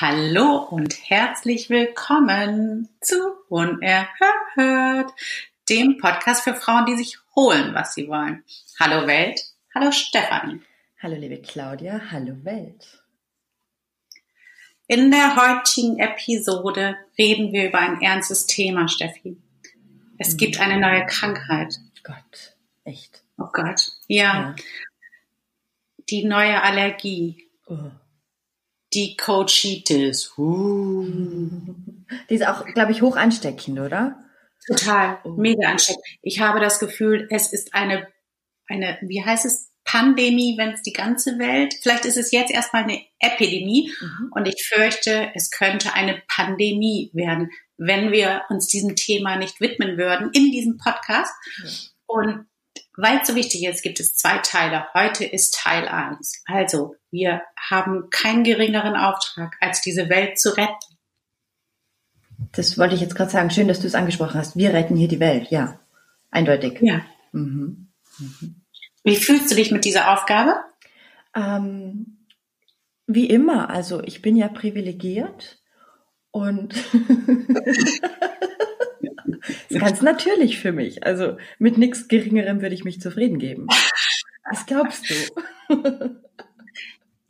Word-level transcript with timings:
Hallo 0.00 0.66
und 0.70 0.94
herzlich 1.10 1.68
willkommen 1.68 2.88
zu 3.02 3.34
Unerhört, 3.50 5.12
dem 5.68 5.98
Podcast 5.98 6.42
für 6.42 6.54
Frauen, 6.54 6.86
die 6.86 6.96
sich 6.96 7.18
holen, 7.36 7.74
was 7.74 7.92
sie 7.92 8.08
wollen. 8.08 8.42
Hallo 8.78 9.06
Welt, 9.06 9.42
hallo 9.74 9.92
Stefanie. 9.92 10.62
Hallo 11.02 11.16
liebe 11.16 11.42
Claudia, 11.42 12.00
hallo 12.10 12.34
Welt. 12.44 13.02
In 14.86 15.10
der 15.10 15.36
heutigen 15.36 15.98
Episode 15.98 16.96
reden 17.18 17.52
wir 17.52 17.68
über 17.68 17.80
ein 17.80 18.00
ernstes 18.00 18.46
Thema, 18.46 18.88
Steffi. 18.88 19.36
Es 20.16 20.32
mhm. 20.32 20.36
gibt 20.38 20.60
eine 20.60 20.80
neue 20.80 21.04
Krankheit. 21.04 21.78
Gott, 22.04 22.56
echt. 22.84 23.22
Oh 23.36 23.48
Gott, 23.52 23.92
ja. 24.06 24.24
ja. 24.24 24.54
Die 26.08 26.24
neue 26.24 26.62
Allergie. 26.62 27.46
Oh 27.66 27.90
die 28.92 29.16
Coachitis. 29.16 30.36
Uh. 30.36 31.04
Die 32.28 32.34
ist 32.34 32.46
auch, 32.46 32.64
glaube 32.66 32.92
ich, 32.92 33.02
hoch 33.02 33.16
ansteckend, 33.16 33.78
oder? 33.78 34.24
Total, 34.66 35.18
oh. 35.24 35.30
mega 35.30 35.68
ansteckend. 35.68 36.04
Ich 36.22 36.40
habe 36.40 36.60
das 36.60 36.78
Gefühl, 36.78 37.28
es 37.30 37.52
ist 37.52 37.74
eine, 37.74 38.06
eine, 38.66 38.98
wie 39.02 39.24
heißt 39.24 39.46
es, 39.46 39.70
Pandemie, 39.84 40.56
wenn 40.58 40.70
es 40.70 40.82
die 40.82 40.92
ganze 40.92 41.38
Welt, 41.38 41.74
vielleicht 41.82 42.04
ist 42.04 42.16
es 42.16 42.30
jetzt 42.30 42.52
erstmal 42.52 42.84
eine 42.84 43.02
Epidemie 43.18 43.90
mhm. 44.00 44.30
und 44.32 44.46
ich 44.46 44.62
fürchte, 44.68 45.30
es 45.34 45.50
könnte 45.50 45.94
eine 45.94 46.22
Pandemie 46.28 47.10
werden, 47.12 47.50
wenn 47.76 48.12
wir 48.12 48.42
uns 48.50 48.68
diesem 48.68 48.94
Thema 48.94 49.36
nicht 49.36 49.60
widmen 49.60 49.96
würden 49.96 50.30
in 50.32 50.52
diesem 50.52 50.76
Podcast. 50.76 51.32
Mhm. 51.58 51.68
Und 52.06 52.46
weil 53.00 53.20
es 53.20 53.28
so 53.28 53.34
wichtig 53.34 53.64
ist, 53.64 53.82
gibt 53.82 54.00
es 54.00 54.14
zwei 54.14 54.38
Teile. 54.38 54.84
Heute 54.94 55.24
ist 55.24 55.54
Teil 55.54 55.88
1. 55.88 56.42
Also, 56.46 56.96
wir 57.10 57.42
haben 57.56 58.10
keinen 58.10 58.44
geringeren 58.44 58.94
Auftrag, 58.96 59.56
als 59.60 59.80
diese 59.80 60.08
Welt 60.08 60.38
zu 60.38 60.56
retten. 60.56 60.74
Das 62.52 62.78
wollte 62.78 62.94
ich 62.94 63.00
jetzt 63.00 63.14
gerade 63.14 63.30
sagen. 63.30 63.50
Schön, 63.50 63.68
dass 63.68 63.80
du 63.80 63.86
es 63.86 63.94
angesprochen 63.94 64.38
hast. 64.38 64.56
Wir 64.56 64.72
retten 64.72 64.96
hier 64.96 65.08
die 65.08 65.20
Welt, 65.20 65.50
ja. 65.50 65.78
Eindeutig. 66.30 66.78
Ja. 66.80 67.02
Mhm. 67.32 67.88
Mhm. 68.18 68.62
Wie 69.02 69.16
fühlst 69.16 69.50
du 69.50 69.54
dich 69.54 69.70
mit 69.70 69.84
dieser 69.84 70.12
Aufgabe? 70.12 70.54
Ähm, 71.34 72.26
wie 73.06 73.26
immer. 73.26 73.70
Also, 73.70 74.02
ich 74.02 74.20
bin 74.20 74.36
ja 74.36 74.48
privilegiert 74.48 75.58
und 76.32 76.74
ist 79.68 79.80
ganz 79.80 80.02
natürlich 80.02 80.58
für 80.58 80.72
mich. 80.72 81.04
Also 81.04 81.36
mit 81.58 81.78
nichts 81.78 82.08
Geringerem 82.08 82.62
würde 82.62 82.74
ich 82.74 82.84
mich 82.84 83.00
zufrieden 83.00 83.38
geben. 83.38 83.66
Was 84.50 84.66
glaubst 84.66 85.08
du? 85.08 86.18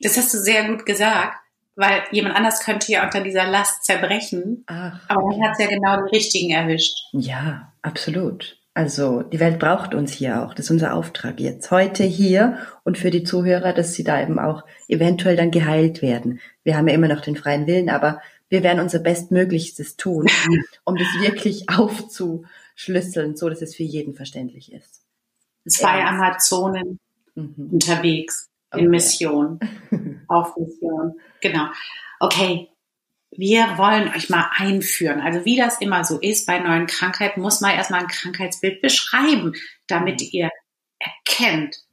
Das 0.00 0.16
hast 0.16 0.32
du 0.32 0.38
sehr 0.38 0.66
gut 0.68 0.86
gesagt, 0.86 1.36
weil 1.76 2.02
jemand 2.10 2.36
anders 2.36 2.60
könnte 2.64 2.90
ja 2.92 3.04
unter 3.04 3.20
dieser 3.20 3.46
Last 3.46 3.84
zerbrechen. 3.84 4.64
Ach, 4.66 5.00
aber 5.08 5.30
dann 5.30 5.42
hat 5.42 5.52
es 5.52 5.64
ja 5.64 5.68
genau 5.68 5.96
den 5.96 6.06
richtigen 6.06 6.50
erwischt. 6.50 6.96
Ja, 7.12 7.72
absolut. 7.82 8.56
Also 8.72 9.22
die 9.22 9.40
Welt 9.40 9.58
braucht 9.58 9.94
uns 9.94 10.12
hier 10.12 10.42
auch. 10.42 10.54
Das 10.54 10.66
ist 10.66 10.70
unser 10.70 10.94
Auftrag 10.94 11.40
jetzt 11.40 11.70
heute 11.70 12.04
hier 12.04 12.58
und 12.84 12.98
für 12.98 13.10
die 13.10 13.24
Zuhörer, 13.24 13.72
dass 13.72 13.94
sie 13.94 14.04
da 14.04 14.22
eben 14.22 14.38
auch 14.38 14.64
eventuell 14.88 15.36
dann 15.36 15.50
geheilt 15.50 16.02
werden. 16.02 16.40
Wir 16.62 16.76
haben 16.76 16.86
ja 16.86 16.94
immer 16.94 17.08
noch 17.08 17.20
den 17.20 17.36
freien 17.36 17.66
Willen, 17.66 17.90
aber 17.90 18.20
wir 18.50 18.62
werden 18.62 18.80
unser 18.80 18.98
Bestmöglichstes 18.98 19.96
tun, 19.96 20.26
um 20.84 20.96
das 20.96 21.08
wirklich 21.20 21.70
aufzuschlüsseln, 21.70 23.36
so 23.36 23.48
dass 23.48 23.62
es 23.62 23.74
für 23.74 23.84
jeden 23.84 24.14
verständlich 24.14 24.72
ist. 24.72 25.02
Zwei 25.66 26.04
Amazonen 26.04 26.98
mhm. 27.34 27.70
unterwegs 27.72 28.50
in 28.72 28.80
okay. 28.80 28.88
Mission, 28.88 29.60
auf 30.28 30.56
Mission. 30.56 31.14
Genau. 31.40 31.68
Okay, 32.18 32.68
wir 33.30 33.78
wollen 33.78 34.08
euch 34.08 34.28
mal 34.28 34.50
einführen. 34.56 35.20
Also 35.20 35.44
wie 35.44 35.56
das 35.56 35.80
immer 35.80 36.04
so 36.04 36.18
ist 36.18 36.46
bei 36.46 36.58
neuen 36.58 36.86
Krankheiten, 36.86 37.40
muss 37.40 37.60
man 37.60 37.74
erstmal 37.74 38.00
ein 38.00 38.08
Krankheitsbild 38.08 38.82
beschreiben, 38.82 39.54
damit 39.86 40.20
mhm. 40.20 40.28
ihr 40.32 40.50
erkennt, 40.98 41.84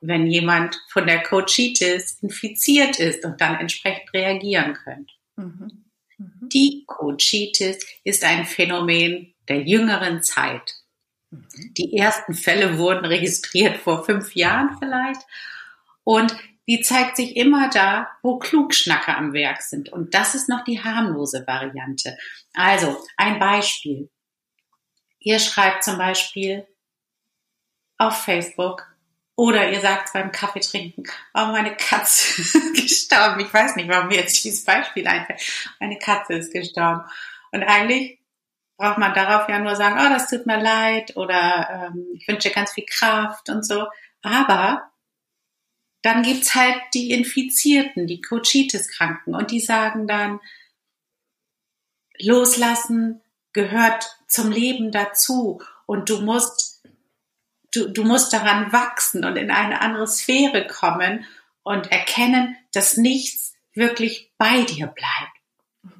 wenn 0.00 0.26
jemand 0.26 0.80
von 0.88 1.06
der 1.06 1.22
Coachitis 1.22 2.18
infiziert 2.22 3.00
ist 3.00 3.24
und 3.24 3.40
dann 3.40 3.56
entsprechend 3.56 4.12
reagieren 4.14 4.74
könnt. 4.74 5.10
Mhm. 5.36 5.85
Mhm. 6.18 6.48
Die 6.52 6.84
Coachitis 6.86 7.84
ist 8.04 8.24
ein 8.24 8.46
Phänomen 8.46 9.34
der 9.48 9.62
jüngeren 9.62 10.22
Zeit. 10.22 10.74
Mhm. 11.30 11.74
Die 11.76 11.96
ersten 11.96 12.34
Fälle 12.34 12.78
wurden 12.78 13.04
registriert 13.04 13.78
vor 13.78 14.04
fünf 14.04 14.34
Jahren 14.34 14.76
vielleicht. 14.78 15.22
Und 16.04 16.36
die 16.68 16.80
zeigt 16.80 17.16
sich 17.16 17.36
immer 17.36 17.70
da, 17.70 18.08
wo 18.22 18.38
Klugschnacker 18.38 19.16
am 19.16 19.32
Werk 19.32 19.62
sind. 19.62 19.88
Und 19.88 20.14
das 20.14 20.34
ist 20.34 20.48
noch 20.48 20.64
die 20.64 20.82
harmlose 20.82 21.46
Variante. 21.46 22.18
Also, 22.54 22.96
ein 23.16 23.38
Beispiel. 23.38 24.10
Ihr 25.20 25.38
schreibt 25.38 25.84
zum 25.84 25.98
Beispiel 25.98 26.66
auf 27.98 28.22
Facebook, 28.24 28.86
oder 29.36 29.70
ihr 29.70 29.80
sagt 29.80 30.14
beim 30.14 30.32
Kaffee 30.32 30.60
trinken, 30.60 31.04
oh, 31.34 31.46
meine 31.46 31.76
Katze 31.76 32.40
ist 32.42 32.74
gestorben. 32.74 33.40
Ich 33.40 33.52
weiß 33.52 33.76
nicht, 33.76 33.88
warum 33.88 34.08
mir 34.08 34.16
jetzt 34.16 34.42
dieses 34.42 34.64
Beispiel 34.64 35.06
einfällt. 35.06 35.40
Meine 35.78 35.98
Katze 35.98 36.34
ist 36.34 36.52
gestorben. 36.52 37.02
Und 37.52 37.62
eigentlich 37.62 38.18
braucht 38.78 38.98
man 38.98 39.14
darauf 39.14 39.48
ja 39.48 39.58
nur 39.58 39.76
sagen, 39.76 39.96
oh, 39.98 40.08
das 40.08 40.28
tut 40.28 40.46
mir 40.46 40.60
leid 40.60 41.16
oder 41.16 41.90
ähm, 41.94 42.06
ich 42.14 42.26
wünsche 42.26 42.50
ganz 42.50 42.72
viel 42.72 42.86
Kraft 42.88 43.48
und 43.50 43.64
so. 43.64 43.86
Aber 44.22 44.90
dann 46.02 46.22
gibt's 46.22 46.54
halt 46.54 46.80
die 46.94 47.10
Infizierten, 47.10 48.06
die 48.06 48.20
Cochitis-Kranken 48.20 49.34
und 49.34 49.50
die 49.50 49.60
sagen 49.60 50.06
dann, 50.06 50.40
loslassen 52.18 53.20
gehört 53.52 54.18
zum 54.28 54.50
Leben 54.50 54.92
dazu 54.92 55.60
und 55.86 56.08
du 56.08 56.20
musst 56.20 56.82
du, 57.76 57.88
du 57.88 58.04
musst 58.04 58.32
daran 58.32 58.72
wachsen 58.72 59.24
und 59.24 59.36
in 59.36 59.50
eine 59.50 59.80
andere 59.80 60.06
Sphäre 60.06 60.66
kommen 60.66 61.24
und 61.62 61.92
erkennen, 61.92 62.56
dass 62.72 62.96
nichts 62.96 63.54
wirklich 63.74 64.32
bei 64.38 64.62
dir 64.62 64.86
bleibt. 64.86 65.96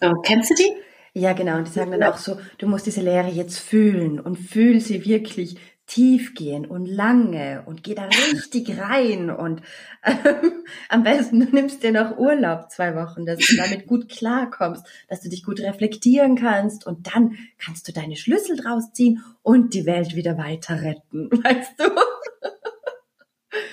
So, 0.00 0.14
kennst 0.22 0.50
du 0.50 0.54
die? 0.54 0.72
Ja, 1.14 1.32
genau. 1.32 1.56
Und 1.56 1.68
die 1.68 1.72
sagen 1.72 1.92
dann 1.92 2.02
auch 2.04 2.16
so, 2.16 2.38
du 2.58 2.66
musst 2.66 2.86
diese 2.86 3.02
Lehre 3.02 3.28
jetzt 3.28 3.58
fühlen 3.58 4.18
und 4.18 4.36
fühl 4.36 4.80
sie 4.80 5.04
wirklich 5.04 5.56
tief 5.86 6.34
gehen 6.34 6.64
und 6.64 6.86
lange 6.86 7.64
und 7.66 7.82
geh 7.82 7.94
da 7.94 8.04
richtig 8.04 8.78
rein 8.78 9.30
und 9.30 9.62
ähm, 10.04 10.64
am 10.88 11.02
besten 11.02 11.40
du 11.40 11.46
nimmst 11.46 11.82
dir 11.82 11.92
noch 11.92 12.16
Urlaub 12.18 12.70
zwei 12.70 12.94
Wochen, 12.94 13.26
dass 13.26 13.38
du 13.38 13.56
damit 13.56 13.86
gut 13.86 14.08
klarkommst, 14.08 14.86
dass 15.08 15.20
du 15.20 15.28
dich 15.28 15.42
gut 15.42 15.60
reflektieren 15.60 16.36
kannst 16.36 16.86
und 16.86 17.14
dann 17.14 17.36
kannst 17.58 17.88
du 17.88 17.92
deine 17.92 18.16
Schlüssel 18.16 18.56
draus 18.56 18.92
ziehen 18.92 19.22
und 19.42 19.74
die 19.74 19.86
Welt 19.86 20.14
wieder 20.14 20.38
weiter 20.38 20.82
retten, 20.82 21.30
weißt 21.44 21.78
du? 21.78 21.84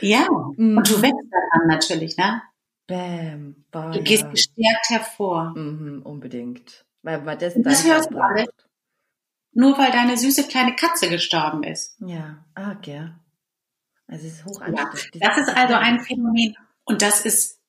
Ja, 0.01 0.27
mhm. 0.57 0.77
und 0.77 0.89
du 0.89 1.01
wächst 1.01 1.29
daran 1.31 1.67
natürlich, 1.67 2.17
ne? 2.17 2.41
Bam, 2.87 3.65
bam. 3.69 3.91
Du 3.91 4.01
gehst 4.01 4.29
gestärkt 4.31 4.89
hervor. 4.89 5.53
Mhm, 5.55 6.01
unbedingt. 6.03 6.85
Weil, 7.03 7.25
weil 7.25 7.37
das, 7.37 7.53
das 7.55 7.85
hörst 7.85 8.11
du 8.11 8.17
alles 8.17 8.47
nur 9.51 9.77
weil 9.77 9.91
deine 9.91 10.17
süße 10.17 10.47
kleine 10.47 10.75
Katze 10.75 11.09
gestorben 11.09 11.63
ist. 11.63 11.95
Ja, 11.99 12.45
ah, 12.55 12.75
ja. 12.85 13.19
Also 14.07 14.27
es 14.27 14.33
ist 14.33 14.45
hoch 14.45 14.61
ja, 14.61 14.91
Das 15.19 15.37
ist 15.37 15.49
also 15.49 15.75
ein 15.75 15.99
Phänomen 15.99 16.55
und 16.83 17.01
das 17.01 17.21
ist 17.25 17.59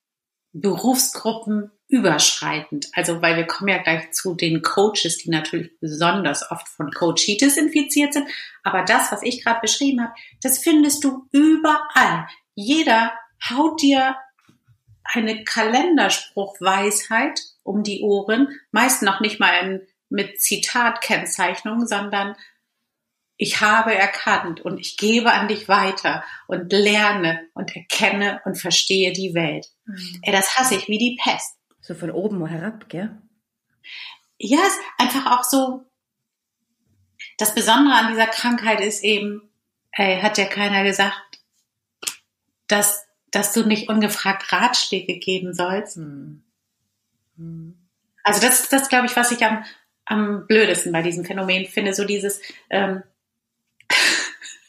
Berufsgruppen 0.53 1.71
überschreitend. 1.91 2.89
Also, 2.95 3.21
weil 3.21 3.37
wir 3.37 3.47
kommen 3.47 3.69
ja 3.69 3.83
gleich 3.83 4.13
zu 4.13 4.35
den 4.35 4.63
Coaches, 4.63 5.19
die 5.19 5.31
natürlich 5.31 5.79
besonders 5.81 6.51
oft 6.51 6.69
von 6.69 6.91
Coachitis 6.93 7.57
infiziert 7.57 8.15
sind. 8.15 8.29
Aber 8.63 8.83
das, 8.85 9.13
was 9.13 9.23
ich 9.23 9.45
gerade 9.45 9.61
beschrieben 9.61 10.03
habe, 10.03 10.15
das 10.43 10.59
findest 10.59 11.05
du 11.05 11.29
überall. 11.33 12.27
Jeder 12.55 13.13
haut 13.49 13.83
dir 13.83 14.17
eine 15.05 15.45
Kalenderspruchweisheit 15.45 17.41
um 17.63 17.83
die 17.83 18.03
Ohren, 18.03 18.49
meist 18.71 19.03
noch 19.03 19.21
nicht 19.21 19.41
mal 19.41 19.53
in 19.63 19.81
mit 20.11 20.41
Zitatkennzeichnung, 20.41 21.87
sondern 21.87 22.37
ich 23.37 23.63
habe 23.63 23.95
erkannt 23.95 24.61
und 24.61 24.79
ich 24.79 24.99
gebe 24.99 25.33
an 25.33 25.49
dich 25.49 25.67
weiter 25.67 26.25
und 26.47 26.71
lerne 26.73 27.49
und 27.55 27.75
erkenne 27.75 28.43
und 28.45 28.61
verstehe 28.61 29.13
die 29.13 29.35
Welt. 29.35 29.67
Mhm. 29.87 30.21
Ey, 30.23 30.33
das 30.33 30.57
hasse 30.57 30.75
ich 30.75 30.89
wie 30.89 30.99
die 30.99 31.19
Pest. 31.23 31.57
So 31.81 31.95
von 31.95 32.11
oben 32.11 32.45
herab, 32.47 32.89
gell? 32.91 33.19
ja, 34.41 34.59
es 34.67 34.75
ist 34.75 34.81
einfach 34.97 35.27
auch 35.27 35.45
so, 35.45 35.85
das 37.37 37.55
Besondere 37.55 37.95
an 37.95 38.09
dieser 38.09 38.27
Krankheit 38.27 38.81
ist 38.81 39.05
eben, 39.05 39.51
ey, 39.93 40.21
hat 40.21 40.39
ja 40.39 40.47
keiner 40.47 40.83
gesagt, 40.83 41.41
dass, 42.67 43.07
dass 43.31 43.53
du 43.53 43.65
nicht 43.65 43.89
ungefragt 43.89 44.51
Ratschläge 44.51 45.19
geben 45.19 45.53
sollst. 45.53 45.97
Hm. 45.97 46.43
Hm. 47.37 47.89
Also 48.25 48.41
das 48.41 48.61
ist 48.61 48.73
das, 48.73 48.89
glaube 48.89 49.07
ich, 49.07 49.17
was 49.17 49.31
ich 49.31 49.45
am, 49.45 49.65
am 50.11 50.47
blödesten 50.47 50.93
bei 50.93 51.03
diesem 51.03 51.25
Phänomen 51.25 51.67
finde, 51.67 51.95
so 51.95 52.05
dieses, 52.05 52.41
ähm, 52.69 53.03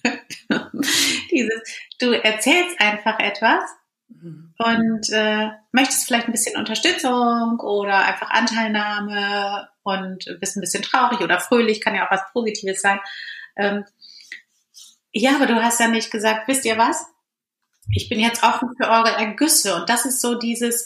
dieses, 1.31 1.61
du 1.99 2.11
erzählst 2.11 2.79
einfach 2.79 3.19
etwas 3.19 3.63
mhm. 4.07 4.53
und 4.57 5.09
äh, 5.11 5.49
möchtest 5.71 6.05
vielleicht 6.05 6.27
ein 6.27 6.31
bisschen 6.31 6.57
Unterstützung 6.57 7.59
oder 7.59 8.05
einfach 8.05 8.29
Anteilnahme 8.29 9.67
und 9.81 10.25
bist 10.39 10.55
ein 10.55 10.61
bisschen 10.61 10.83
traurig 10.83 11.21
oder 11.21 11.39
fröhlich, 11.39 11.81
kann 11.81 11.95
ja 11.95 12.05
auch 12.05 12.11
was 12.11 12.31
Positives 12.31 12.81
sein. 12.81 12.99
Ähm, 13.55 13.83
ja, 15.11 15.35
aber 15.35 15.47
du 15.47 15.55
hast 15.55 15.79
ja 15.79 15.87
nicht 15.87 16.11
gesagt, 16.11 16.47
wisst 16.47 16.65
ihr 16.65 16.77
was? 16.77 17.03
Ich 17.93 18.09
bin 18.09 18.19
jetzt 18.19 18.43
offen 18.43 18.69
für 18.79 18.89
eure 18.89 19.11
Ergüsse 19.11 19.75
und 19.75 19.89
das 19.89 20.05
ist 20.05 20.21
so 20.21 20.35
dieses, 20.35 20.85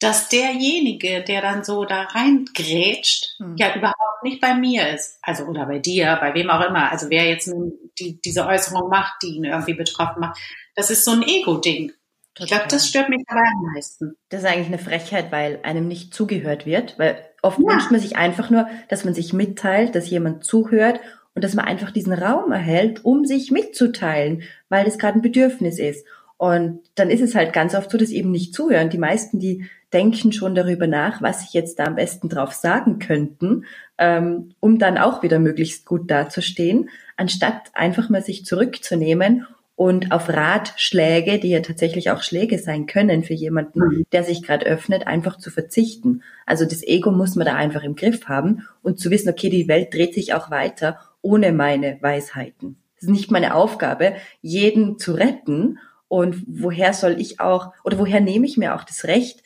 dass 0.00 0.28
derjenige, 0.28 1.24
der 1.24 1.42
dann 1.42 1.64
so 1.64 1.84
da 1.84 2.02
reingrätscht, 2.02 3.38
hm. 3.38 3.56
ja 3.56 3.74
überhaupt 3.74 4.22
nicht 4.22 4.40
bei 4.40 4.54
mir 4.54 4.88
ist. 4.90 5.18
Also, 5.22 5.44
oder 5.44 5.66
bei 5.66 5.78
dir, 5.78 6.16
bei 6.20 6.34
wem 6.34 6.50
auch 6.50 6.64
immer. 6.68 6.90
Also, 6.92 7.10
wer 7.10 7.26
jetzt 7.26 7.52
die, 7.98 8.20
diese 8.20 8.46
Äußerung 8.46 8.88
macht, 8.88 9.22
die 9.22 9.36
ihn 9.36 9.44
irgendwie 9.44 9.74
betroffen 9.74 10.20
macht. 10.20 10.38
Das 10.74 10.90
ist 10.90 11.04
so 11.04 11.12
ein 11.12 11.22
Ego-Ding. 11.22 11.92
Ich 12.38 12.46
glaube, 12.46 12.66
das 12.68 12.88
stört 12.88 13.08
mich 13.08 13.24
aber 13.26 13.40
am 13.40 13.72
meisten. 13.74 14.16
Das 14.28 14.42
ist 14.42 14.46
eigentlich 14.48 14.68
eine 14.68 14.78
Frechheit, 14.78 15.32
weil 15.32 15.58
einem 15.64 15.88
nicht 15.88 16.14
zugehört 16.14 16.66
wird, 16.66 16.96
weil 16.98 17.18
oft 17.42 17.58
ja. 17.58 17.66
wünscht 17.66 17.90
man 17.90 18.00
sich 18.00 18.16
einfach 18.16 18.50
nur, 18.50 18.68
dass 18.88 19.04
man 19.04 19.12
sich 19.12 19.32
mitteilt, 19.32 19.96
dass 19.96 20.08
jemand 20.08 20.44
zuhört 20.44 21.00
und 21.34 21.42
dass 21.42 21.54
man 21.54 21.64
einfach 21.64 21.90
diesen 21.90 22.12
Raum 22.12 22.52
erhält, 22.52 23.04
um 23.04 23.24
sich 23.24 23.50
mitzuteilen, 23.50 24.42
weil 24.68 24.84
das 24.84 24.98
gerade 24.98 25.18
ein 25.18 25.22
Bedürfnis 25.22 25.78
ist. 25.78 26.06
Und 26.38 26.80
dann 26.94 27.10
ist 27.10 27.20
es 27.20 27.34
halt 27.34 27.52
ganz 27.52 27.74
oft 27.74 27.90
so, 27.90 27.98
dass 27.98 28.10
eben 28.10 28.30
nicht 28.30 28.54
zuhören. 28.54 28.90
Die 28.90 28.98
meisten, 28.98 29.38
die 29.38 29.66
denken 29.92 30.32
schon 30.32 30.54
darüber 30.54 30.86
nach, 30.86 31.20
was 31.20 31.42
sie 31.42 31.58
jetzt 31.58 31.78
da 31.78 31.84
am 31.84 31.96
besten 31.96 32.28
drauf 32.28 32.52
sagen 32.52 32.98
könnten, 32.98 33.64
ähm, 33.98 34.54
um 34.60 34.78
dann 34.78 34.98
auch 34.98 35.22
wieder 35.22 35.38
möglichst 35.38 35.84
gut 35.84 36.10
dazustehen, 36.10 36.90
anstatt 37.16 37.70
einfach 37.74 38.08
mal 38.08 38.22
sich 38.22 38.44
zurückzunehmen 38.44 39.46
und 39.74 40.10
auf 40.10 40.28
Ratschläge, 40.28 41.38
die 41.38 41.50
ja 41.50 41.60
tatsächlich 41.60 42.10
auch 42.10 42.22
Schläge 42.22 42.58
sein 42.58 42.86
können 42.86 43.22
für 43.22 43.34
jemanden, 43.34 43.80
mhm. 43.80 44.06
der 44.12 44.24
sich 44.24 44.42
gerade 44.42 44.66
öffnet, 44.66 45.06
einfach 45.06 45.38
zu 45.38 45.50
verzichten. 45.50 46.22
Also 46.46 46.64
das 46.64 46.82
Ego 46.82 47.10
muss 47.12 47.36
man 47.36 47.46
da 47.46 47.54
einfach 47.54 47.84
im 47.84 47.94
Griff 47.94 48.26
haben 48.26 48.66
und 48.82 48.98
zu 48.98 49.10
wissen, 49.10 49.28
okay, 49.28 49.50
die 49.50 49.68
Welt 49.68 49.94
dreht 49.94 50.14
sich 50.14 50.34
auch 50.34 50.50
weiter 50.50 50.98
ohne 51.22 51.52
meine 51.52 51.98
Weisheiten. 52.00 52.76
Es 52.96 53.04
ist 53.04 53.10
nicht 53.10 53.30
meine 53.30 53.54
Aufgabe, 53.54 54.14
jeden 54.42 54.98
zu 54.98 55.12
retten. 55.12 55.78
Und 56.08 56.42
woher 56.46 56.94
soll 56.94 57.20
ich 57.20 57.38
auch, 57.40 57.72
oder 57.84 57.98
woher 57.98 58.20
nehme 58.20 58.46
ich 58.46 58.56
mir 58.56 58.74
auch 58.74 58.84
das 58.84 59.04
Recht, 59.04 59.42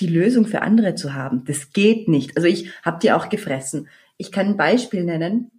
die 0.00 0.08
Lösung 0.08 0.46
für 0.46 0.62
andere 0.62 0.94
zu 0.94 1.14
haben. 1.14 1.44
Das 1.44 1.72
geht 1.72 2.08
nicht. 2.08 2.36
Also 2.36 2.48
ich 2.48 2.72
habe 2.82 2.98
die 2.98 3.12
auch 3.12 3.28
gefressen. 3.28 3.88
Ich 4.16 4.32
kann 4.32 4.46
ein 4.46 4.56
Beispiel 4.56 5.04
nennen. 5.04 5.50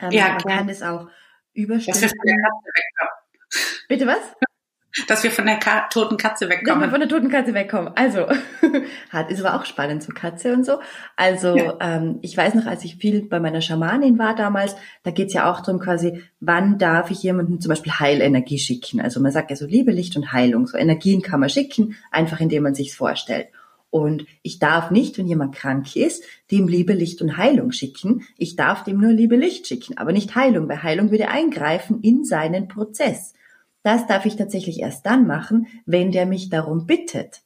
Ähm, 0.00 0.12
ja, 0.12 0.36
klar. 0.36 0.58
kann 0.58 0.68
es 0.68 0.82
auch 0.82 1.08
überstellen. 1.52 2.12
Bitte 3.88 4.06
was? 4.06 4.20
Dass 5.08 5.22
wir 5.22 5.30
von 5.30 5.46
der 5.46 5.56
Ka 5.56 5.88
toten 5.88 6.16
Katze 6.16 6.48
wegkommen. 6.48 6.80
Dass 6.80 6.88
wir 6.88 6.90
von 6.90 7.00
der 7.00 7.08
toten 7.08 7.28
Katze 7.28 7.54
wegkommen. 7.54 7.92
Also, 7.94 8.26
hat, 9.10 9.30
ist 9.30 9.44
aber 9.44 9.58
auch 9.58 9.64
spannend, 9.64 10.02
so 10.02 10.12
Katze 10.12 10.52
und 10.52 10.64
so. 10.64 10.80
Also, 11.16 11.56
ja. 11.56 11.76
ähm, 11.80 12.18
ich 12.22 12.36
weiß 12.36 12.54
noch, 12.54 12.66
als 12.66 12.84
ich 12.84 12.96
viel 12.96 13.22
bei 13.22 13.40
meiner 13.40 13.60
Schamanin 13.60 14.18
war 14.18 14.34
damals, 14.34 14.76
da 15.02 15.10
geht's 15.10 15.34
ja 15.34 15.50
auch 15.50 15.60
darum 15.60 15.80
quasi, 15.80 16.22
wann 16.40 16.78
darf 16.78 17.10
ich 17.10 17.22
jemandem 17.22 17.60
zum 17.60 17.70
Beispiel 17.70 17.92
Heilenergie 17.92 18.58
schicken? 18.58 19.00
Also 19.00 19.20
man 19.20 19.32
sagt 19.32 19.50
ja 19.50 19.56
so 19.56 19.66
Liebe, 19.66 19.92
Licht 19.92 20.16
und 20.16 20.32
Heilung. 20.32 20.66
So 20.66 20.76
Energien 20.76 21.22
kann 21.22 21.40
man 21.40 21.50
schicken, 21.50 21.96
einfach 22.10 22.40
indem 22.40 22.62
man 22.64 22.74
sich's 22.74 22.94
vorstellt. 22.94 23.48
Und 23.90 24.24
ich 24.42 24.60
darf 24.60 24.92
nicht, 24.92 25.18
wenn 25.18 25.26
jemand 25.26 25.54
krank 25.54 25.96
ist, 25.96 26.22
dem 26.50 26.68
Liebe, 26.68 26.92
Licht 26.92 27.20
und 27.22 27.36
Heilung 27.36 27.72
schicken. 27.72 28.24
Ich 28.38 28.54
darf 28.54 28.84
dem 28.84 29.00
nur 29.00 29.10
Liebe, 29.10 29.36
Licht 29.36 29.66
schicken, 29.66 29.98
aber 29.98 30.12
nicht 30.12 30.36
Heilung, 30.36 30.68
weil 30.68 30.82
Heilung 30.82 31.10
würde 31.10 31.28
eingreifen 31.28 32.00
in 32.02 32.24
seinen 32.24 32.68
Prozess. 32.68 33.34
Das 33.82 34.06
darf 34.06 34.26
ich 34.26 34.36
tatsächlich 34.36 34.80
erst 34.80 35.06
dann 35.06 35.26
machen, 35.26 35.66
wenn 35.86 36.12
der 36.12 36.26
mich 36.26 36.50
darum 36.50 36.86
bittet. 36.86 37.42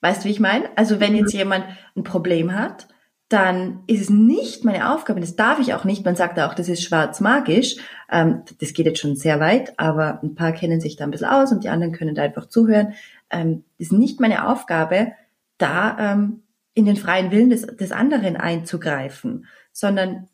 Weißt 0.00 0.24
du, 0.24 0.28
wie 0.28 0.32
ich 0.32 0.40
meine? 0.40 0.66
Also 0.76 0.98
wenn 0.98 1.14
jetzt 1.14 1.32
jemand 1.32 1.64
ein 1.96 2.02
Problem 2.02 2.54
hat, 2.54 2.88
dann 3.28 3.84
ist 3.86 4.02
es 4.02 4.10
nicht 4.10 4.64
meine 4.64 4.92
Aufgabe, 4.92 5.20
das 5.20 5.36
darf 5.36 5.58
ich 5.58 5.72
auch 5.72 5.84
nicht. 5.84 6.04
Man 6.04 6.16
sagt 6.16 6.38
auch, 6.38 6.52
das 6.52 6.68
ist 6.68 6.82
schwarz 6.82 7.20
magisch. 7.20 7.76
Ähm, 8.10 8.42
das 8.60 8.74
geht 8.74 8.84
jetzt 8.84 9.00
schon 9.00 9.16
sehr 9.16 9.40
weit, 9.40 9.78
aber 9.78 10.22
ein 10.22 10.34
paar 10.34 10.52
kennen 10.52 10.80
sich 10.80 10.96
da 10.96 11.04
ein 11.04 11.10
bisschen 11.10 11.28
aus 11.28 11.50
und 11.50 11.64
die 11.64 11.70
anderen 11.70 11.94
können 11.94 12.14
da 12.14 12.22
einfach 12.22 12.46
zuhören 12.46 12.94
ähm, 13.32 13.64
ist 13.78 13.92
nicht 13.92 14.20
meine 14.20 14.48
Aufgabe, 14.48 15.12
da 15.58 15.96
ähm, 15.98 16.42
in 16.74 16.84
den 16.84 16.96
freien 16.96 17.30
Willen 17.32 17.50
des, 17.50 17.62
des 17.62 17.90
anderen 17.90 18.36
einzugreifen, 18.36 19.46
sondern 19.72 20.28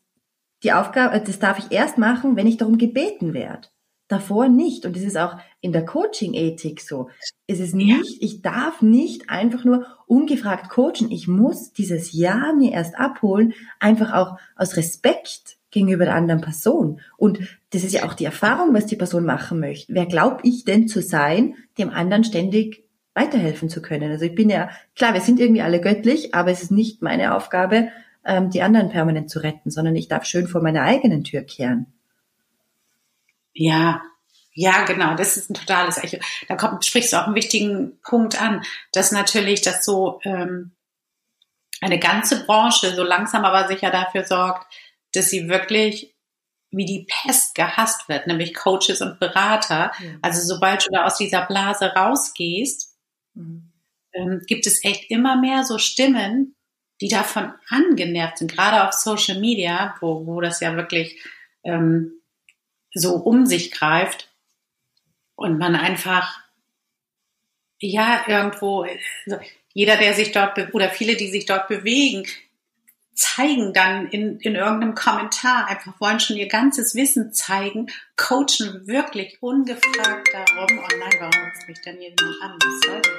die 0.63 0.73
Aufgabe, 0.73 1.15
äh, 1.15 1.25
das 1.25 1.39
darf 1.39 1.59
ich 1.59 1.73
erst 1.73 1.97
machen, 1.97 2.37
wenn 2.37 2.47
ich 2.47 2.59
darum 2.59 2.77
gebeten 2.77 3.33
werde. 3.33 3.69
Davor 4.09 4.49
nicht. 4.49 4.87
Und 4.87 4.97
das 4.97 5.03
ist 5.03 5.19
auch 5.19 5.37
in 5.61 5.73
der 5.73 5.85
Coaching-Ethik 5.85 6.81
so. 6.81 7.11
Es 7.47 7.61
ist 7.61 7.75
nicht, 7.75 8.23
ich 8.23 8.43
darf 8.43 8.83
nicht 8.83 9.29
einfach 9.29 9.65
nur 9.65 9.87
ungefragt 10.07 10.71
coachen. 10.71 11.11
Ich 11.11 11.29
muss 11.29 11.73
dieses 11.73 12.13
Ja 12.13 12.53
mir 12.57 12.73
erst 12.73 12.99
abholen, 12.99 13.53
einfach 13.79 14.15
auch 14.15 14.39
aus 14.57 14.77
Respekt 14.77 15.59
gegenüber 15.71 16.07
der 16.07 16.15
anderen 16.15 16.41
Person. 16.41 17.01
Und 17.17 17.41
das 17.71 17.85
ist 17.85 17.93
ja 17.93 18.07
auch 18.07 18.15
die 18.15 18.25
Erfahrung, 18.25 18.73
was 18.75 18.87
die 18.87 18.97
Person 18.97 19.25
machen 19.25 19.61
möchte. 19.61 19.93
Wer 19.93 20.07
glaube 20.07 20.41
ich 20.43 20.65
denn 20.65 20.89
zu 20.89 21.03
sein, 21.03 21.55
dem 21.77 21.91
anderen 21.91 22.25
ständig 22.25 22.85
weiterhelfen 23.15 23.69
zu 23.69 23.83
können. 23.83 24.11
Also 24.11 24.25
ich 24.25 24.35
bin 24.35 24.49
ja, 24.49 24.71
klar, 24.95 25.13
wir 25.13 25.21
sind 25.21 25.41
irgendwie 25.41 25.63
alle 25.63 25.81
göttlich, 25.81 26.35
aber 26.35 26.51
es 26.51 26.63
ist 26.63 26.71
nicht 26.71 27.03
meine 27.03 27.35
Aufgabe, 27.35 27.89
ähm, 28.25 28.51
die 28.51 28.63
anderen 28.63 28.91
permanent 28.91 29.29
zu 29.29 29.41
retten, 29.41 29.71
sondern 29.71 29.97
ich 29.97 30.09
darf 30.09 30.25
schön 30.25 30.47
vor 30.47 30.63
meiner 30.63 30.83
eigenen 30.83 31.25
Tür 31.25 31.43
kehren. 31.43 31.87
Ja, 33.59 34.03
ja, 34.55 34.85
genau, 34.85 35.15
das 35.15 35.37
ist 35.37 35.51
ein 35.51 35.55
totales 35.55 35.99
Echo. 35.99 36.19
Da 36.49 36.57
kommt, 36.57 36.85
sprichst 36.85 37.13
du 37.13 37.17
auch 37.17 37.27
einen 37.27 37.37
wichtigen 37.37 38.01
Punkt 38.03 38.41
an, 38.41 38.65
dass 38.93 39.13
natürlich 39.13 39.61
das 39.61 39.85
so 39.85 40.21
ähm, 40.25 40.73
eine 41.81 42.01
ganze 42.01 42.45
Branche 42.45 42.95
so 42.95 43.05
langsam 43.05 43.45
aber 43.45 43.69
sicher 43.69 43.91
dafür 43.91 44.25
sorgt, 44.25 44.67
dass 45.13 45.31
sie 45.31 45.49
wirklich 45.49 46.15
wie 46.71 46.85
die 46.85 47.07
Pest 47.09 47.55
gehasst 47.55 48.09
wird, 48.09 48.27
nämlich 48.27 48.53
Coaches 48.53 49.01
und 49.01 49.21
Berater. 49.21 49.93
Ja. 49.99 50.11
Also 50.21 50.43
sobald 50.43 50.87
du 50.87 50.91
da 50.91 51.05
aus 51.05 51.17
dieser 51.17 51.47
Blase 51.47 51.87
rausgehst, 51.87 52.89
Mhm. 53.39 53.73
Ähm, 54.13 54.43
gibt 54.47 54.67
es 54.67 54.85
echt 54.85 55.11
immer 55.11 55.41
mehr 55.41 55.65
so 55.65 55.79
Stimmen, 55.79 56.57
die 57.01 57.09
davon 57.09 57.53
angenervt 57.69 58.39
sind, 58.39 58.51
gerade 58.51 58.87
auf 58.87 58.95
Social 58.95 59.39
Media, 59.39 59.95
wo, 60.01 60.27
wo 60.27 60.41
das 60.41 60.61
ja 60.61 60.75
wirklich 60.77 61.23
ähm, 61.63 62.18
so 62.95 63.15
um 63.15 63.47
sich 63.47 63.71
greift 63.71 64.29
und 65.35 65.59
man 65.59 65.77
einfach 65.77 66.41
ja 67.81 68.25
irgendwo 68.27 68.83
also 68.83 69.39
jeder, 69.73 69.97
der 69.97 70.15
sich 70.15 70.33
dort 70.33 70.75
oder 70.75 70.91
viele, 70.91 71.17
die 71.17 71.29
sich 71.29 71.47
dort 71.47 71.69
bewegen, 71.69 72.27
zeigen 73.15 73.73
dann 73.73 74.09
in, 74.09 74.39
in 74.41 74.55
irgendeinem 74.55 74.95
Kommentar, 74.95 75.67
einfach 75.69 76.01
wollen 76.01 76.21
schon 76.21 76.37
ihr 76.37 76.49
ganzes 76.49 76.95
Wissen 76.95 77.33
zeigen, 77.33 77.89
coachen 78.17 78.87
wirklich 78.87 79.39
ungefragt 79.41 80.29
darum, 80.33 80.79
oh 80.79 80.97
nein, 80.99 81.15
warum 81.19 81.45
ruft 81.45 81.69
mich 81.69 81.81
denn 81.83 81.99
hier 81.99 82.11
jemand 82.11 82.43
an? 82.43 82.59
Was 82.61 82.81
soll 82.87 83.03
denn 83.03 83.13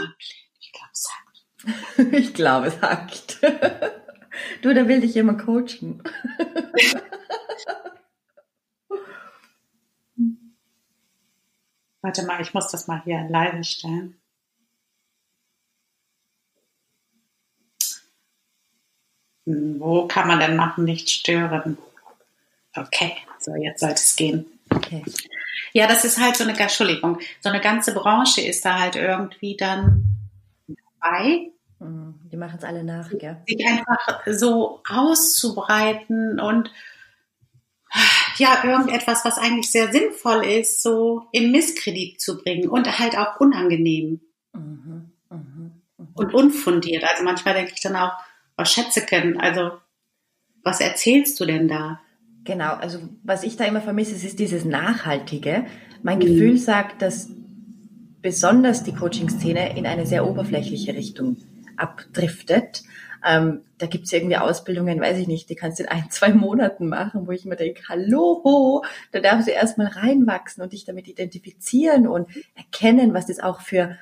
Ich 0.60 0.72
glaube, 0.72 0.92
es 0.92 1.08
hackt. 1.10 2.14
ich 2.14 2.34
glaube, 2.34 2.66
es 2.68 2.80
hackt. 2.80 3.38
Du, 4.62 4.74
da 4.74 4.88
will 4.88 5.00
dich 5.00 5.14
jemand 5.14 5.42
coachen. 5.44 6.02
Warte 12.00 12.24
mal, 12.24 12.40
ich 12.40 12.54
muss 12.54 12.70
das 12.70 12.86
mal 12.86 13.02
hier 13.04 13.26
leise 13.28 13.64
stellen. 13.64 14.16
Wo 19.44 20.06
kann 20.06 20.28
man 20.28 20.40
denn 20.40 20.56
machen, 20.56 20.84
nicht 20.84 21.08
stören? 21.08 21.78
Okay, 22.76 23.16
so 23.38 23.54
jetzt 23.54 23.80
sollte 23.80 23.94
es 23.94 24.14
gehen. 24.14 24.46
Okay. 24.70 25.02
Ja, 25.72 25.86
das 25.86 26.04
ist 26.04 26.20
halt 26.20 26.36
so 26.36 26.44
eine, 26.44 26.58
Entschuldigung, 26.58 27.18
so 27.40 27.48
eine 27.48 27.60
ganze 27.60 27.94
Branche 27.94 28.42
ist 28.42 28.64
da 28.64 28.78
halt 28.78 28.96
irgendwie 28.96 29.56
dann 29.56 30.04
dabei. 31.00 31.50
Mhm, 31.78 32.17
die 32.30 32.36
machen 32.36 32.58
es 32.58 32.64
alle 32.64 32.84
nach, 32.84 33.10
gell? 33.10 33.38
Sich 33.46 33.66
einfach 33.66 34.22
so 34.26 34.82
auszubreiten 34.88 36.40
und 36.40 36.70
ja, 38.36 38.62
irgendetwas, 38.64 39.24
was 39.24 39.38
eigentlich 39.38 39.70
sehr 39.70 39.90
sinnvoll 39.90 40.44
ist, 40.44 40.82
so 40.82 41.26
in 41.32 41.50
Misskredit 41.50 42.20
zu 42.20 42.38
bringen 42.42 42.68
und 42.68 42.98
halt 42.98 43.16
auch 43.16 43.40
unangenehm. 43.40 44.20
Mhm. 44.52 45.12
und 46.14 46.34
unfundiert. 46.34 47.04
Also 47.08 47.22
manchmal 47.24 47.54
denke 47.54 47.72
ich 47.74 47.80
dann 47.80 47.96
auch, 47.96 48.12
was 48.56 48.72
Schätzeken, 48.72 49.38
also 49.40 49.72
was 50.64 50.80
erzählst 50.80 51.38
du 51.38 51.44
denn 51.44 51.68
da? 51.68 52.00
Genau, 52.44 52.74
also 52.74 53.00
was 53.22 53.44
ich 53.44 53.56
da 53.56 53.64
immer 53.64 53.80
vermisse, 53.80 54.14
ist 54.14 54.38
dieses 54.38 54.64
Nachhaltige. 54.64 55.66
Mein 56.02 56.18
mhm. 56.18 56.22
Gefühl 56.22 56.58
sagt, 56.58 57.02
dass 57.02 57.28
besonders 58.20 58.82
die 58.82 58.94
Coaching-Szene 58.94 59.76
in 59.76 59.86
eine 59.86 60.06
sehr 60.06 60.26
oberflächliche 60.26 60.94
Richtung 60.94 61.36
abdriftet. 61.78 62.82
Ähm, 63.24 63.62
da 63.78 63.86
gibt's 63.86 64.12
irgendwie 64.12 64.36
Ausbildungen, 64.36 65.00
weiß 65.00 65.18
ich 65.18 65.26
nicht, 65.26 65.50
die 65.50 65.56
kannst 65.56 65.78
du 65.78 65.84
in 65.84 65.88
ein, 65.88 66.04
zwei 66.10 66.32
Monaten 66.32 66.88
machen, 66.88 67.26
wo 67.26 67.32
ich 67.32 67.44
mir 67.44 67.56
denke, 67.56 67.82
hallo, 67.88 68.84
da 69.12 69.20
darfst 69.20 69.48
du 69.48 69.52
erstmal 69.52 69.88
reinwachsen 69.88 70.62
und 70.62 70.72
dich 70.72 70.84
damit 70.84 71.08
identifizieren 71.08 72.06
und 72.06 72.28
erkennen, 72.54 73.14
was 73.14 73.26
das 73.26 73.40
auch 73.40 73.60
für, 73.60 73.96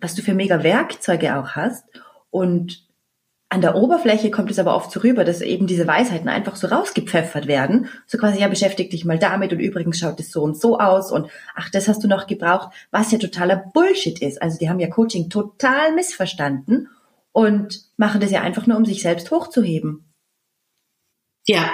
was 0.00 0.14
du 0.14 0.22
für 0.22 0.34
mega 0.34 0.62
Werkzeuge 0.62 1.36
auch 1.36 1.50
hast. 1.50 1.84
Und 2.30 2.84
an 3.48 3.60
der 3.60 3.76
Oberfläche 3.76 4.32
kommt 4.32 4.50
es 4.50 4.58
aber 4.58 4.74
oft 4.74 4.90
so 4.90 5.00
rüber, 5.00 5.24
dass 5.24 5.40
eben 5.40 5.68
diese 5.68 5.86
Weisheiten 5.86 6.28
einfach 6.28 6.56
so 6.56 6.66
rausgepfeffert 6.66 7.46
werden. 7.46 7.88
So 8.06 8.18
quasi, 8.18 8.40
ja, 8.40 8.48
beschäftig 8.48 8.90
dich 8.90 9.04
mal 9.04 9.20
damit 9.20 9.52
und 9.52 9.60
übrigens 9.60 10.00
schaut 10.00 10.18
es 10.18 10.32
so 10.32 10.42
und 10.42 10.60
so 10.60 10.80
aus 10.80 11.12
und 11.12 11.30
ach, 11.54 11.70
das 11.70 11.86
hast 11.86 12.02
du 12.02 12.08
noch 12.08 12.26
gebraucht, 12.26 12.74
was 12.90 13.12
ja 13.12 13.18
totaler 13.18 13.70
Bullshit 13.72 14.20
ist. 14.20 14.42
Also 14.42 14.58
die 14.58 14.68
haben 14.68 14.80
ja 14.80 14.88
Coaching 14.88 15.30
total 15.30 15.94
missverstanden 15.94 16.88
und 17.36 17.82
machen 17.98 18.22
das 18.22 18.30
ja 18.30 18.40
einfach 18.40 18.66
nur, 18.66 18.78
um 18.78 18.86
sich 18.86 19.02
selbst 19.02 19.30
hochzuheben. 19.30 20.10
Ja, 21.46 21.70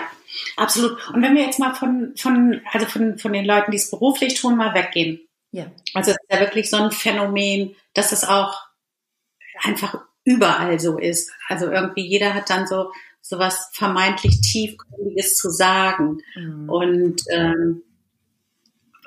absolut. 0.57 0.99
Und 1.11 1.23
wenn 1.23 1.37
wir 1.37 1.45
jetzt 1.45 1.61
mal 1.61 1.73
von, 1.73 2.15
von, 2.17 2.61
also 2.73 2.85
von, 2.87 3.17
von 3.17 3.33
den 3.33 3.45
Leuten, 3.45 3.71
die 3.71 3.77
es 3.77 3.89
beruflich 3.89 4.35
tun, 4.35 4.57
mal 4.57 4.75
weggehen. 4.75 5.21
Ja. 5.53 5.71
Also 5.95 6.11
es 6.11 6.17
ist 6.17 6.33
ja 6.33 6.41
wirklich 6.41 6.69
so 6.69 6.79
ein 6.79 6.91
Phänomen, 6.91 7.77
dass 7.95 8.11
es 8.11 8.25
auch 8.25 8.61
einfach 9.63 10.01
überall 10.25 10.81
so 10.81 10.99
ist. 10.99 11.31
Also 11.47 11.71
irgendwie 11.71 12.09
jeder 12.09 12.35
hat 12.35 12.51
dann 12.51 12.67
so 12.67 12.91
was 13.31 13.71
vermeintlich 13.73 14.41
tiefgründiges 14.41 15.37
zu 15.37 15.49
sagen 15.49 16.23
mhm. 16.35 16.69
und 16.69 17.23
ähm, 17.31 17.83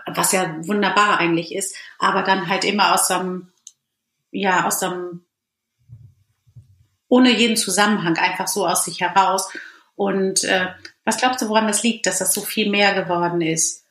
was 0.07 0.31
ja 0.31 0.55
wunderbar 0.65 1.19
eigentlich 1.19 1.53
ist, 1.53 1.75
aber 1.99 2.23
dann 2.23 2.47
halt 2.47 2.63
immer 2.63 2.93
aus 2.93 3.09
so 3.09 3.15
einem 3.15 3.51
ja 4.31 4.65
aus 4.65 4.79
so 4.79 4.85
einem 4.85 5.25
ohne 7.07 7.31
jeden 7.31 7.57
Zusammenhang, 7.57 8.17
einfach 8.17 8.47
so 8.47 8.67
aus 8.67 8.85
sich 8.85 9.01
heraus. 9.01 9.49
Und 9.95 10.43
äh, 10.43 10.67
was 11.03 11.17
glaubst 11.17 11.41
du, 11.41 11.49
woran 11.49 11.67
das 11.67 11.83
liegt, 11.83 12.05
dass 12.05 12.19
das 12.19 12.33
so 12.33 12.41
viel 12.41 12.69
mehr 12.69 12.93
geworden 12.93 13.41
ist? 13.41 13.85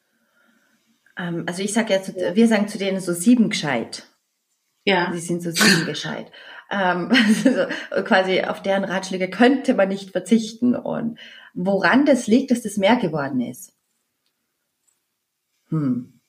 Ähm, 1.16 1.44
also 1.46 1.62
ich 1.62 1.72
sage 1.72 1.94
ja, 1.94 2.02
zu, 2.02 2.14
wir 2.14 2.48
sagen 2.48 2.68
zu 2.68 2.78
denen 2.78 3.00
so 3.00 3.12
sieben 3.12 3.50
gescheit. 3.50 4.06
Ja. 4.84 5.10
Sie 5.12 5.20
sind 5.20 5.42
so 5.42 5.50
sieben 5.50 5.86
gescheit. 5.86 6.30
Ähm, 6.70 7.10
also 7.90 8.04
quasi 8.04 8.42
auf 8.42 8.62
deren 8.62 8.84
Ratschläge 8.84 9.30
könnte 9.30 9.74
man 9.74 9.88
nicht 9.88 10.10
verzichten. 10.10 10.74
Und 10.74 11.18
woran 11.54 12.04
das 12.06 12.26
liegt, 12.26 12.50
dass 12.50 12.62
das 12.62 12.76
mehr 12.76 12.96
geworden 12.96 13.40
ist? 13.40 13.72
Hm. 15.68 16.20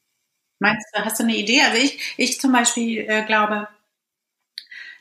Meinst 0.60 0.88
du, 0.94 1.04
hast 1.04 1.20
du 1.20 1.24
eine 1.24 1.36
Idee? 1.36 1.62
Also 1.62 1.78
ich, 1.78 2.14
ich 2.18 2.40
zum 2.40 2.54
Beispiel 2.54 3.06
äh, 3.08 3.26
glaube, 3.26 3.68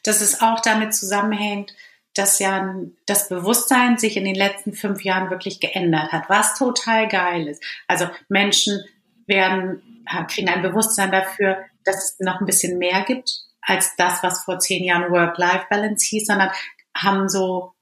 dass 0.04 0.20
es 0.20 0.40
auch 0.40 0.61
damit 0.61 0.94
zusammenhängt, 0.94 1.75
dass 2.14 2.38
ja 2.38 2.75
das 3.06 3.28
Bewusstsein 3.28 3.99
sich 3.99 4.16
in 4.16 4.25
den 4.25 4.37
letzten 4.37 4.73
fünf 4.73 5.02
Jahren 5.02 5.30
wirklich 5.30 5.58
geändert 5.58 6.12
hat, 6.12 6.30
was 6.30 6.56
total 6.56 7.08
geil 7.08 7.49
ist. 7.49 7.62
Also 7.88 8.08
Menschen 8.28 8.84
werden, 9.26 10.04
kriegen 10.28 10.49
ein 10.49 10.62
Bewusstsein 10.62 11.11
dafür, 11.11 11.58
dass 11.84 11.96
es 11.96 12.20
noch 12.20 12.40
ein 12.40 12.46
bisschen 12.46 12.78
mehr 12.78 13.02
gibt 13.02 13.40
als 13.61 13.96
das, 13.96 14.23
was 14.23 14.44
vor 14.44 14.58
zehn 14.58 14.84
Jahren 14.84 15.11
Work-Life-Balance 15.11 16.06
hieß, 16.06 16.26
sondern 16.26 16.50
haben 16.94 17.28
so 17.28 17.73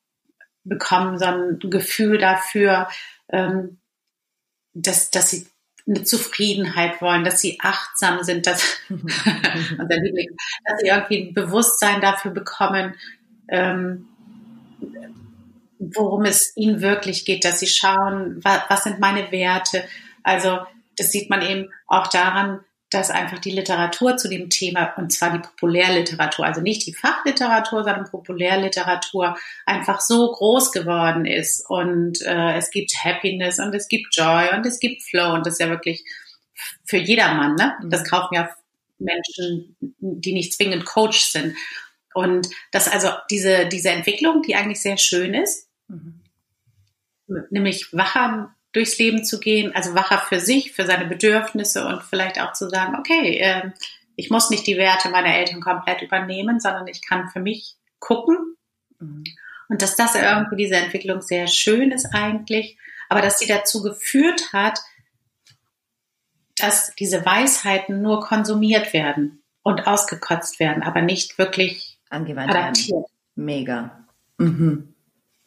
bekommen 0.65 1.19
so 1.19 1.27
ein 1.27 1.59
Gefühl 1.59 2.19
dafür, 2.19 2.89
ähm, 3.29 3.81
dass, 4.75 5.11
dass 5.11 5.31
sie 5.31 5.47
eine 5.87 6.05
Zufriedenheit 6.05 7.01
wollen, 7.01 7.25
dass 7.25 7.41
sie 7.41 7.59
achtsam 7.61 8.23
sind, 8.23 8.47
dass, 8.47 8.79
dass 8.89 10.81
sie 10.81 10.89
irgendwie 10.89 11.29
ein 11.29 11.35
Bewusstsein 11.35 12.01
dafür 12.01 12.31
bekommen, 12.31 12.95
ähm, 13.49 14.09
worum 15.79 16.25
es 16.25 16.57
ihnen 16.57 16.81
wirklich 16.81 17.25
geht, 17.25 17.45
dass 17.45 17.61
sie 17.61 17.67
schauen, 17.67 18.39
was, 18.43 18.61
was 18.69 18.85
sind 18.85 19.01
meine 19.01 19.33
Werte. 19.33 19.85
Also 20.23 20.61
das 20.97 21.11
sieht 21.11 21.31
man 21.31 21.43
eben 21.43 21.71
auch 21.87 22.07
daran, 22.07 22.61
dass 22.95 23.11
einfach 23.11 23.39
die 23.39 23.51
Literatur 23.51 24.17
zu 24.17 24.29
dem 24.29 24.51
Thema, 24.51 24.95
und 24.97 25.13
zwar 25.13 25.33
die 25.33 25.39
Populärliteratur, 25.39 26.45
also 26.45 26.61
nicht 26.61 26.87
die 26.87 26.95
Fachliteratur, 26.95 27.85
sondern 27.85 28.11
Populärliteratur, 28.11 29.37
einfach 29.67 30.01
so 30.01 30.31
groß 30.31 30.73
geworden 30.73 31.25
ist. 31.25 31.69
Und 31.69 32.23
äh, 32.23 32.57
es 32.57 32.71
gibt 32.71 32.93
Happiness 33.03 33.59
und 33.59 33.75
es 33.75 33.89
gibt 33.89 34.15
Joy 34.15 34.51
und 34.55 34.67
es 34.67 34.79
gibt 34.79 35.03
Flow 35.03 35.35
und 35.35 35.47
das 35.47 35.55
ist 35.55 35.61
ja 35.61 35.71
wirklich 35.71 36.05
für 36.85 36.99
jedermann. 36.99 37.55
Ne? 37.55 37.75
Mhm. 37.83 37.91
Das 37.91 38.05
kaufen 38.05 38.35
ja 38.35 38.51
Menschen, 38.99 39.77
die 39.99 40.33
nicht 40.33 40.53
zwingend 40.53 40.85
Coach 40.85 41.21
sind. 41.21 41.57
Und 42.15 42.49
das 42.71 42.89
also 42.89 43.09
diese, 43.31 43.67
diese 43.67 43.91
Entwicklung, 43.91 44.43
die 44.43 44.55
eigentlich 44.55 44.81
sehr 44.81 44.99
schön 44.99 45.35
ist, 45.35 45.69
mhm. 45.89 46.21
nämlich 47.51 47.93
wacher 47.93 48.55
durchs 48.73 48.99
Leben 48.99 49.25
zu 49.25 49.39
gehen, 49.39 49.75
also 49.75 49.95
wacher 49.95 50.19
für 50.19 50.41
sich, 50.41 50.73
für 50.73 50.87
seine 50.87 51.07
Bedürfnisse 51.07 51.87
und 51.87 52.03
vielleicht 52.03 52.41
auch 52.41 52.53
zu 52.53 52.69
sagen, 52.69 52.97
okay, 52.99 53.39
äh, 53.39 53.71
ich 54.17 54.31
muss 54.31 54.51
nicht 54.51 54.67
die 54.67 54.77
Werte 54.77 55.11
meiner 55.11 55.35
Eltern 55.35 55.61
komplett 55.61 56.03
übernehmen, 56.03 56.61
sondern 56.61 56.87
ich 56.87 57.07
kann 57.07 57.29
für 57.29 57.41
mich 57.41 57.77
gucken. 57.99 58.57
Mhm. 58.99 59.25
Und 59.69 59.83
dass 59.83 59.97
das 59.97 60.15
irgendwie 60.15 60.57
diese 60.57 60.77
Entwicklung 60.77 61.23
sehr 61.23 61.47
schön 61.47 61.93
ist 61.93 62.07
eigentlich, 62.13 62.79
aber 63.09 63.23
dass 63.23 63.39
sie 63.39 63.47
dazu 63.47 63.83
geführt 63.83 64.53
hat, 64.53 64.81
dass 66.57 66.95
diese 66.95 67.25
Weisheiten 67.25 68.03
nur 68.03 68.21
konsumiert 68.21 68.93
werden 68.93 69.43
und 69.63 69.87
ausgekotzt 69.87 70.61
werden, 70.61 70.83
aber 70.83 71.01
nicht 71.01 71.39
wirklich 71.39 71.99
angewandt 72.11 72.51
adaptiert. 72.51 73.07
Mega. 73.35 74.07
Mhm. 74.39 74.95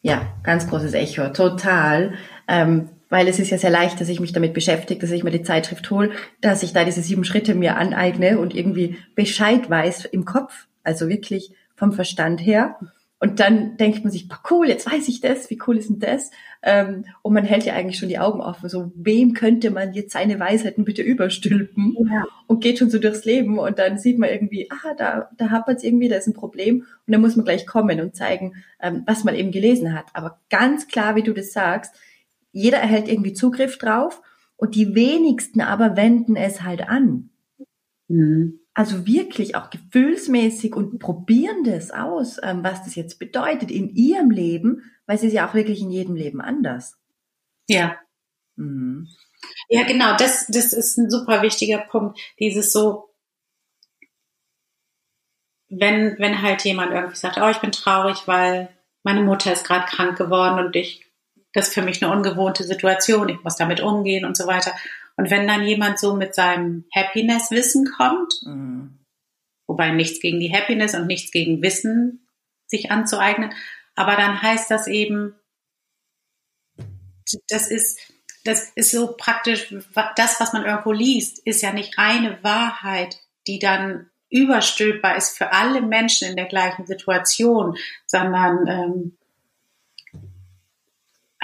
Ja, 0.02 0.26
ganz 0.42 0.68
großes 0.68 0.94
Echo, 0.94 1.28
total. 1.28 2.14
Ähm, 2.48 2.90
weil 3.08 3.28
es 3.28 3.38
ist 3.38 3.50
ja 3.50 3.58
sehr 3.58 3.70
leicht, 3.70 4.00
dass 4.00 4.08
ich 4.08 4.20
mich 4.20 4.32
damit 4.32 4.54
beschäftige, 4.54 5.00
dass 5.00 5.10
ich 5.10 5.24
mir 5.24 5.30
die 5.30 5.42
Zeitschrift 5.42 5.90
hole, 5.90 6.10
dass 6.40 6.62
ich 6.62 6.72
da 6.72 6.84
diese 6.84 7.02
sieben 7.02 7.24
Schritte 7.24 7.54
mir 7.54 7.76
aneigne 7.76 8.38
und 8.38 8.54
irgendwie 8.54 8.96
Bescheid 9.14 9.68
weiß 9.68 10.06
im 10.06 10.24
Kopf, 10.24 10.66
also 10.82 11.08
wirklich 11.08 11.52
vom 11.76 11.92
Verstand 11.92 12.40
her. 12.40 12.78
Und 13.18 13.40
dann 13.40 13.78
denkt 13.78 14.04
man 14.04 14.12
sich, 14.12 14.28
cool, 14.50 14.68
jetzt 14.68 14.90
weiß 14.90 15.08
ich 15.08 15.22
das, 15.22 15.48
wie 15.48 15.58
cool 15.66 15.78
ist 15.78 15.88
denn 15.88 16.00
das? 16.00 16.30
Ähm, 16.62 17.06
und 17.22 17.32
man 17.32 17.44
hält 17.44 17.64
ja 17.64 17.72
eigentlich 17.72 17.98
schon 17.98 18.10
die 18.10 18.18
Augen 18.18 18.42
offen, 18.42 18.68
so 18.68 18.92
wem 18.94 19.32
könnte 19.32 19.70
man 19.70 19.94
jetzt 19.94 20.12
seine 20.12 20.38
Weisheiten 20.38 20.84
bitte 20.84 21.00
überstülpen? 21.00 21.96
Ja. 22.10 22.24
Und 22.46 22.62
geht 22.62 22.78
schon 22.78 22.90
so 22.90 22.98
durchs 22.98 23.24
Leben 23.24 23.58
und 23.58 23.78
dann 23.78 23.98
sieht 23.98 24.18
man 24.18 24.28
irgendwie, 24.28 24.68
ah, 24.70 24.94
da, 24.98 25.30
da 25.38 25.50
hat 25.50 25.66
man 25.66 25.76
es 25.76 25.82
irgendwie, 25.82 26.08
da 26.08 26.16
ist 26.16 26.26
ein 26.26 26.34
Problem 26.34 26.80
und 27.06 27.12
dann 27.12 27.22
muss 27.22 27.36
man 27.36 27.46
gleich 27.46 27.66
kommen 27.66 28.00
und 28.00 28.14
zeigen, 28.14 28.52
ähm, 28.82 29.02
was 29.06 29.24
man 29.24 29.34
eben 29.34 29.50
gelesen 29.50 29.94
hat. 29.94 30.06
Aber 30.12 30.38
ganz 30.50 30.86
klar, 30.86 31.16
wie 31.16 31.22
du 31.22 31.32
das 31.32 31.52
sagst, 31.52 31.94
jeder 32.56 32.78
erhält 32.78 33.06
irgendwie 33.06 33.34
Zugriff 33.34 33.76
drauf 33.76 34.22
und 34.56 34.74
die 34.74 34.94
wenigsten 34.94 35.60
aber 35.60 35.96
wenden 35.96 36.36
es 36.36 36.62
halt 36.62 36.88
an. 36.88 37.30
Mhm. 38.08 38.60
Also 38.72 39.06
wirklich 39.06 39.56
auch 39.56 39.68
gefühlsmäßig 39.68 40.74
und 40.74 40.98
probieren 40.98 41.64
das 41.64 41.90
aus, 41.90 42.38
ähm, 42.42 42.64
was 42.64 42.82
das 42.84 42.94
jetzt 42.94 43.18
bedeutet 43.18 43.70
in 43.70 43.94
ihrem 43.94 44.30
Leben, 44.30 44.82
weil 45.06 45.16
es 45.16 45.22
ist 45.22 45.34
ja 45.34 45.48
auch 45.48 45.54
wirklich 45.54 45.82
in 45.82 45.90
jedem 45.90 46.14
Leben 46.14 46.40
anders. 46.40 46.98
Ja. 47.68 47.96
Mhm. 48.56 49.06
Ja, 49.68 49.84
genau, 49.84 50.16
das, 50.16 50.46
das 50.46 50.72
ist 50.72 50.96
ein 50.96 51.10
super 51.10 51.42
wichtiger 51.42 51.78
Punkt. 51.78 52.18
Dieses 52.40 52.72
so, 52.72 53.10
wenn, 55.68 56.18
wenn 56.18 56.40
halt 56.40 56.64
jemand 56.64 56.92
irgendwie 56.92 57.16
sagt, 57.16 57.38
oh, 57.38 57.48
ich 57.50 57.60
bin 57.60 57.72
traurig, 57.72 58.26
weil 58.26 58.70
meine 59.02 59.22
Mutter 59.22 59.52
ist 59.52 59.66
gerade 59.66 59.86
krank 59.86 60.16
geworden 60.16 60.64
und 60.64 60.74
ich 60.74 61.05
das 61.56 61.68
ist 61.68 61.74
für 61.74 61.82
mich 61.82 62.02
eine 62.04 62.14
ungewohnte 62.14 62.64
Situation, 62.64 63.30
ich 63.30 63.42
muss 63.42 63.56
damit 63.56 63.80
umgehen 63.80 64.26
und 64.26 64.36
so 64.36 64.46
weiter. 64.46 64.74
Und 65.16 65.30
wenn 65.30 65.48
dann 65.48 65.64
jemand 65.64 65.98
so 65.98 66.14
mit 66.14 66.34
seinem 66.34 66.84
Happiness-Wissen 66.94 67.90
kommt, 67.96 68.34
mhm. 68.44 68.98
wobei 69.66 69.90
nichts 69.90 70.20
gegen 70.20 70.38
die 70.38 70.52
Happiness 70.52 70.94
und 70.94 71.06
nichts 71.06 71.32
gegen 71.32 71.62
Wissen 71.62 72.28
sich 72.66 72.90
anzueignen, 72.90 73.54
aber 73.94 74.16
dann 74.16 74.42
heißt 74.42 74.70
das 74.70 74.86
eben, 74.86 75.34
das 77.48 77.70
ist, 77.70 78.00
das 78.44 78.70
ist 78.74 78.90
so 78.90 79.16
praktisch, 79.16 79.74
das, 80.16 80.38
was 80.38 80.52
man 80.52 80.66
irgendwo 80.66 80.92
liest, 80.92 81.38
ist 81.38 81.62
ja 81.62 81.72
nicht 81.72 81.94
eine 81.96 82.44
Wahrheit, 82.44 83.18
die 83.46 83.58
dann 83.58 84.10
überstülpbar 84.28 85.16
ist 85.16 85.38
für 85.38 85.52
alle 85.52 85.80
Menschen 85.80 86.28
in 86.28 86.36
der 86.36 86.46
gleichen 86.46 86.84
Situation, 86.84 87.78
sondern 88.04 88.66
ähm, 88.66 89.15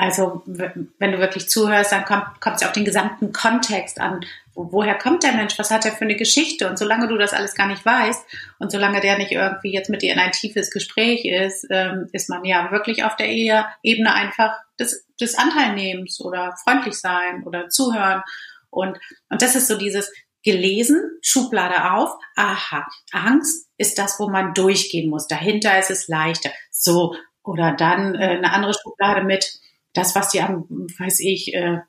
Also 0.02 0.42
wenn 0.44 1.12
du 1.12 1.20
wirklich 1.20 1.48
zuhörst, 1.48 1.92
dann 1.92 2.04
kommt 2.04 2.56
es 2.56 2.64
auf 2.64 2.72
den 2.72 2.84
gesamten 2.84 3.32
Kontext 3.32 4.00
an. 4.00 4.26
Woher 4.52 4.98
kommt 4.98 5.22
der 5.22 5.30
Mensch? 5.30 5.56
Was 5.60 5.70
hat 5.70 5.84
er 5.84 5.92
für 5.92 6.02
eine 6.02 6.16
Geschichte? 6.16 6.68
Und 6.68 6.76
solange 6.76 7.06
du 7.06 7.16
das 7.16 7.32
alles 7.32 7.54
gar 7.54 7.68
nicht 7.68 7.86
weißt 7.86 8.20
und 8.58 8.72
solange 8.72 9.00
der 9.00 9.16
nicht 9.16 9.30
irgendwie 9.30 9.72
jetzt 9.72 9.90
mit 9.90 10.02
dir 10.02 10.12
in 10.12 10.18
ein 10.18 10.32
tiefes 10.32 10.72
Gespräch 10.72 11.24
ist, 11.24 11.68
ähm, 11.70 12.08
ist 12.10 12.28
man 12.28 12.44
ja 12.44 12.72
wirklich 12.72 13.04
auf 13.04 13.14
der 13.14 13.28
Ebene 13.28 14.12
einfach 14.12 14.58
des, 14.76 15.06
des 15.20 15.38
Anteilnehmens 15.38 16.20
oder 16.20 16.56
freundlich 16.64 16.96
sein 16.96 17.44
oder 17.44 17.68
zuhören. 17.68 18.24
Und, 18.70 18.98
und 19.28 19.40
das 19.40 19.54
ist 19.54 19.68
so 19.68 19.78
dieses 19.78 20.12
gelesen, 20.42 21.00
Schublade 21.20 21.92
auf, 21.92 22.10
aha, 22.34 22.88
Angst 23.12 23.68
ist 23.78 24.00
das, 24.00 24.18
wo 24.18 24.28
man 24.28 24.52
durchgehen 24.52 25.08
muss. 25.10 25.28
Dahinter 25.28 25.78
ist 25.78 25.92
es 25.92 26.08
leichter. 26.08 26.50
So, 26.72 27.14
oder 27.44 27.70
dann 27.70 28.16
äh, 28.16 28.38
eine 28.38 28.52
andere 28.52 28.74
Schublade 28.74 29.22
mit, 29.22 29.61
das, 29.92 30.14
was 30.14 30.30
dir 30.30 30.48
am, 30.48 30.66
weiß 30.68 31.20
ich, 31.20 31.54
äh, 31.54 31.80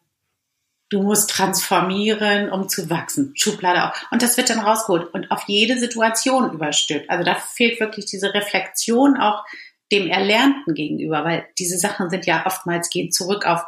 du 0.90 1.02
musst 1.02 1.30
transformieren, 1.32 2.52
um 2.52 2.70
zu 2.70 2.90
wachsen. 2.90 3.34
Schublade 3.36 3.86
auch. 3.86 3.94
Und 4.12 4.22
das 4.22 4.38
wird 4.38 4.50
dann 4.50 4.60
rausgeholt 4.60 5.14
und 5.14 5.32
auf 5.32 5.44
jede 5.48 5.80
Situation 5.80 6.54
überstülpt. 6.54 7.10
Also 7.10 7.24
da 7.24 7.36
fehlt 7.36 7.80
wirklich 7.80 8.06
diese 8.06 8.34
Reflexion 8.34 9.18
auch 9.18 9.44
dem 9.92 10.08
Erlernten 10.08 10.74
gegenüber, 10.74 11.24
weil 11.24 11.48
diese 11.58 11.78
Sachen 11.78 12.10
sind 12.10 12.26
ja 12.26 12.46
oftmals 12.46 12.90
gehen 12.90 13.12
zurück 13.12 13.46
auf 13.46 13.64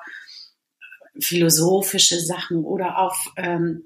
philosophische 1.19 2.19
Sachen 2.19 2.63
oder 2.63 2.97
auf, 2.99 3.31
ähm, 3.37 3.85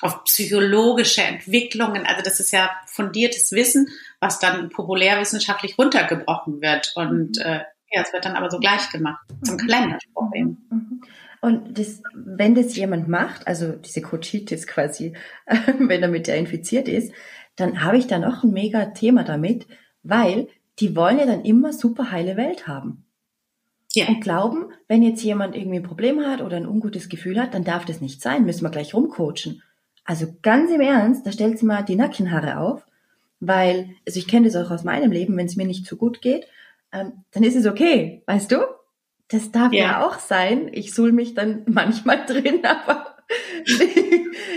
auf 0.00 0.24
psychologische 0.24 1.22
Entwicklungen. 1.22 2.06
Also 2.06 2.22
das 2.22 2.40
ist 2.40 2.52
ja 2.52 2.70
fundiertes 2.86 3.52
Wissen, 3.52 3.88
was 4.20 4.38
dann 4.38 4.68
populärwissenschaftlich 4.70 5.78
runtergebrochen 5.78 6.60
wird. 6.60 6.92
Und 6.94 7.38
äh, 7.38 7.62
ja, 7.90 8.02
es 8.02 8.12
wird 8.12 8.24
dann 8.24 8.36
aber 8.36 8.50
so 8.50 8.58
gleich 8.58 8.90
gemacht, 8.90 9.26
zum 9.42 9.54
mhm. 9.54 9.58
Kalenderspruch 9.58 10.34
eben. 10.34 10.66
Mhm. 10.70 11.00
Und 11.40 11.78
das, 11.78 12.02
wenn 12.14 12.54
das 12.54 12.74
jemand 12.76 13.08
macht, 13.08 13.46
also 13.46 13.72
diese 13.72 14.02
Cochitis 14.02 14.66
quasi, 14.66 15.14
wenn 15.78 16.02
er 16.02 16.08
mit 16.08 16.26
der 16.26 16.36
infiziert 16.36 16.88
ist, 16.88 17.12
dann 17.56 17.82
habe 17.82 17.98
ich 17.98 18.06
dann 18.06 18.24
auch 18.24 18.42
ein 18.42 18.52
mega 18.52 18.86
Thema 18.86 19.24
damit, 19.24 19.66
weil 20.02 20.48
die 20.78 20.94
wollen 20.94 21.18
ja 21.18 21.26
dann 21.26 21.44
immer 21.44 21.72
super 21.72 22.10
heile 22.10 22.36
Welt 22.36 22.66
haben. 22.66 23.04
Ja. 23.94 24.06
Und 24.06 24.20
glauben, 24.20 24.66
wenn 24.86 25.02
jetzt 25.02 25.22
jemand 25.22 25.56
irgendwie 25.56 25.78
ein 25.78 25.84
Problem 25.84 26.20
hat 26.20 26.40
oder 26.42 26.56
ein 26.56 26.66
ungutes 26.66 27.08
Gefühl 27.08 27.40
hat, 27.40 27.54
dann 27.54 27.64
darf 27.64 27.84
das 27.84 28.00
nicht 28.00 28.20
sein, 28.20 28.44
müssen 28.44 28.64
wir 28.64 28.70
gleich 28.70 28.94
rumcoachen. 28.94 29.62
Also 30.04 30.26
ganz 30.42 30.70
im 30.70 30.80
Ernst, 30.80 31.26
da 31.26 31.32
stellt 31.32 31.58
sie 31.58 31.66
mal 31.66 31.82
die 31.82 31.96
Nackenhaare 31.96 32.58
auf, 32.58 32.86
weil, 33.40 33.90
also 34.06 34.18
ich 34.18 34.28
kenne 34.28 34.48
das 34.48 34.56
auch 34.56 34.70
aus 34.70 34.84
meinem 34.84 35.10
Leben, 35.10 35.36
wenn 35.36 35.46
es 35.46 35.56
mir 35.56 35.66
nicht 35.66 35.86
so 35.86 35.96
gut 35.96 36.20
geht, 36.20 36.46
ähm, 36.92 37.24
dann 37.32 37.42
ist 37.42 37.56
es 37.56 37.66
okay, 37.66 38.22
weißt 38.26 38.52
du? 38.52 38.58
Das 39.28 39.52
darf 39.52 39.72
ja, 39.72 39.84
ja 39.84 40.06
auch 40.06 40.18
sein. 40.18 40.70
Ich 40.72 40.94
suhl 40.94 41.12
mich 41.12 41.34
dann 41.34 41.62
manchmal 41.66 42.24
drin, 42.26 42.60
aber 42.64 43.16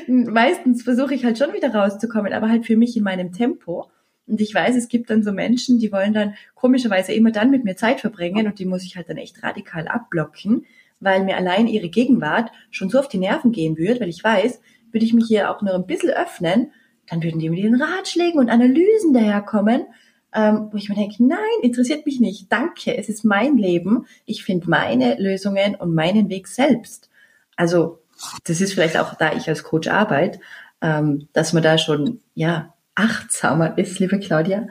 meistens 0.07 0.83
versuche 0.83 1.13
ich 1.13 1.25
halt 1.25 1.38
schon 1.38 1.53
wieder 1.53 1.73
rauszukommen, 1.73 2.33
aber 2.33 2.50
halt 2.50 2.65
für 2.65 2.77
mich 2.77 2.95
in 2.95 3.03
meinem 3.03 3.33
Tempo. 3.33 3.91
Und 4.27 4.39
ich 4.39 4.53
weiß, 4.53 4.75
es 4.75 4.88
gibt 4.88 5.09
dann 5.09 5.23
so 5.23 5.33
Menschen, 5.33 5.79
die 5.79 5.91
wollen 5.91 6.13
dann 6.13 6.35
komischerweise 6.55 7.11
immer 7.11 7.31
dann 7.31 7.51
mit 7.51 7.65
mir 7.65 7.75
Zeit 7.75 8.00
verbringen 8.00 8.47
und 8.47 8.59
die 8.59 8.65
muss 8.65 8.83
ich 8.83 8.95
halt 8.95 9.09
dann 9.09 9.17
echt 9.17 9.43
radikal 9.43 9.88
abblocken, 9.88 10.65
weil 11.01 11.23
mir 11.25 11.35
allein 11.35 11.67
ihre 11.67 11.89
Gegenwart 11.89 12.51
schon 12.69 12.89
so 12.89 13.00
auf 13.00 13.09
die 13.09 13.17
Nerven 13.17 13.51
gehen 13.51 13.77
würde, 13.77 14.00
weil 14.00 14.09
ich 14.09 14.23
weiß, 14.23 14.61
würde 14.91 15.05
ich 15.05 15.13
mich 15.13 15.25
hier 15.27 15.51
auch 15.51 15.61
nur 15.61 15.73
ein 15.73 15.88
bisschen 15.88 16.11
öffnen, 16.11 16.71
dann 17.09 17.23
würden 17.23 17.39
die 17.39 17.50
mit 17.50 17.59
ihren 17.59 17.81
Ratschlägen 17.81 18.39
und 18.39 18.50
Analysen 18.50 19.13
daherkommen 19.13 19.85
ähm, 20.33 20.69
wo 20.71 20.77
ich 20.77 20.89
mir 20.89 20.95
denke, 20.95 21.23
nein, 21.23 21.39
interessiert 21.61 22.05
mich 22.05 22.19
nicht. 22.19 22.51
Danke, 22.51 22.97
es 22.97 23.09
ist 23.09 23.25
mein 23.25 23.57
Leben. 23.57 24.05
Ich 24.25 24.43
finde 24.43 24.69
meine 24.69 25.15
Lösungen 25.19 25.75
und 25.75 25.93
meinen 25.93 26.29
Weg 26.29 26.47
selbst. 26.47 27.09
Also 27.55 28.00
das 28.45 28.61
ist 28.61 28.73
vielleicht 28.73 28.97
auch, 28.97 29.15
da 29.15 29.33
ich 29.33 29.50
als 29.50 29.63
Coach 29.63 29.88
arbeite, 29.88 30.39
ähm, 30.81 31.27
dass 31.33 31.53
man 31.53 31.63
da 31.63 31.77
schon 31.77 32.21
ja 32.33 32.73
achtsamer 32.95 33.77
ist, 33.77 33.99
liebe 33.99 34.19
Claudia. 34.19 34.67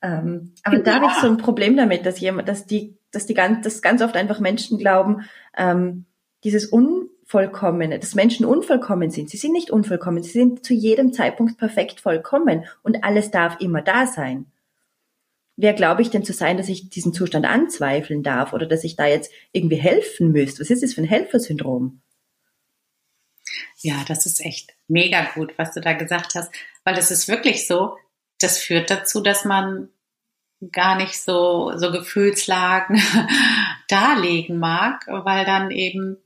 Ähm, 0.00 0.52
aber 0.62 0.76
ja. 0.76 0.82
da 0.82 0.94
habe 0.94 1.06
ich 1.06 1.14
so 1.14 1.26
ein 1.26 1.36
Problem 1.36 1.76
damit, 1.76 2.06
dass 2.06 2.20
jemand, 2.20 2.48
dass 2.48 2.66
die, 2.66 2.96
dass 3.10 3.26
die 3.26 3.34
ganz, 3.34 3.64
dass 3.64 3.82
ganz 3.82 4.02
oft 4.02 4.16
einfach 4.16 4.40
Menschen 4.40 4.78
glauben, 4.78 5.24
dieses 6.44 6.64
Unvollkommene, 6.64 7.98
dass 7.98 8.14
Menschen 8.14 8.46
unvollkommen 8.46 9.10
sind. 9.10 9.28
Sie 9.28 9.36
sind 9.36 9.52
nicht 9.52 9.70
unvollkommen, 9.70 10.22
sie 10.22 10.30
sind 10.30 10.64
zu 10.64 10.72
jedem 10.72 11.12
Zeitpunkt 11.12 11.58
perfekt 11.58 12.00
vollkommen 12.00 12.64
und 12.82 13.04
alles 13.04 13.30
darf 13.30 13.60
immer 13.60 13.82
da 13.82 14.06
sein 14.06 14.46
wer 15.62 15.72
glaube 15.72 16.02
ich 16.02 16.10
denn 16.10 16.24
zu 16.24 16.32
sein, 16.32 16.56
dass 16.56 16.68
ich 16.68 16.90
diesen 16.90 17.14
Zustand 17.14 17.46
anzweifeln 17.46 18.22
darf 18.22 18.52
oder 18.52 18.66
dass 18.66 18.84
ich 18.84 18.96
da 18.96 19.06
jetzt 19.06 19.32
irgendwie 19.52 19.76
helfen 19.76 20.32
müsste? 20.32 20.60
Was 20.60 20.70
ist 20.70 20.82
das 20.82 20.94
für 20.94 21.02
ein 21.02 21.08
Helfersyndrom? 21.08 22.02
Ja, 23.78 24.04
das 24.08 24.26
ist 24.26 24.44
echt 24.44 24.74
mega 24.88 25.24
gut, 25.34 25.54
was 25.56 25.72
du 25.72 25.80
da 25.80 25.92
gesagt 25.92 26.34
hast, 26.34 26.52
weil 26.84 26.98
es 26.98 27.10
ist 27.10 27.28
wirklich 27.28 27.66
so, 27.66 27.96
das 28.40 28.58
führt 28.58 28.90
dazu, 28.90 29.20
dass 29.20 29.44
man 29.44 29.88
gar 30.70 30.96
nicht 30.96 31.20
so, 31.20 31.72
so 31.76 31.90
Gefühlslagen 31.90 33.00
darlegen 33.88 34.58
mag, 34.58 35.06
weil 35.06 35.44
dann 35.44 35.70
eben 35.70 36.18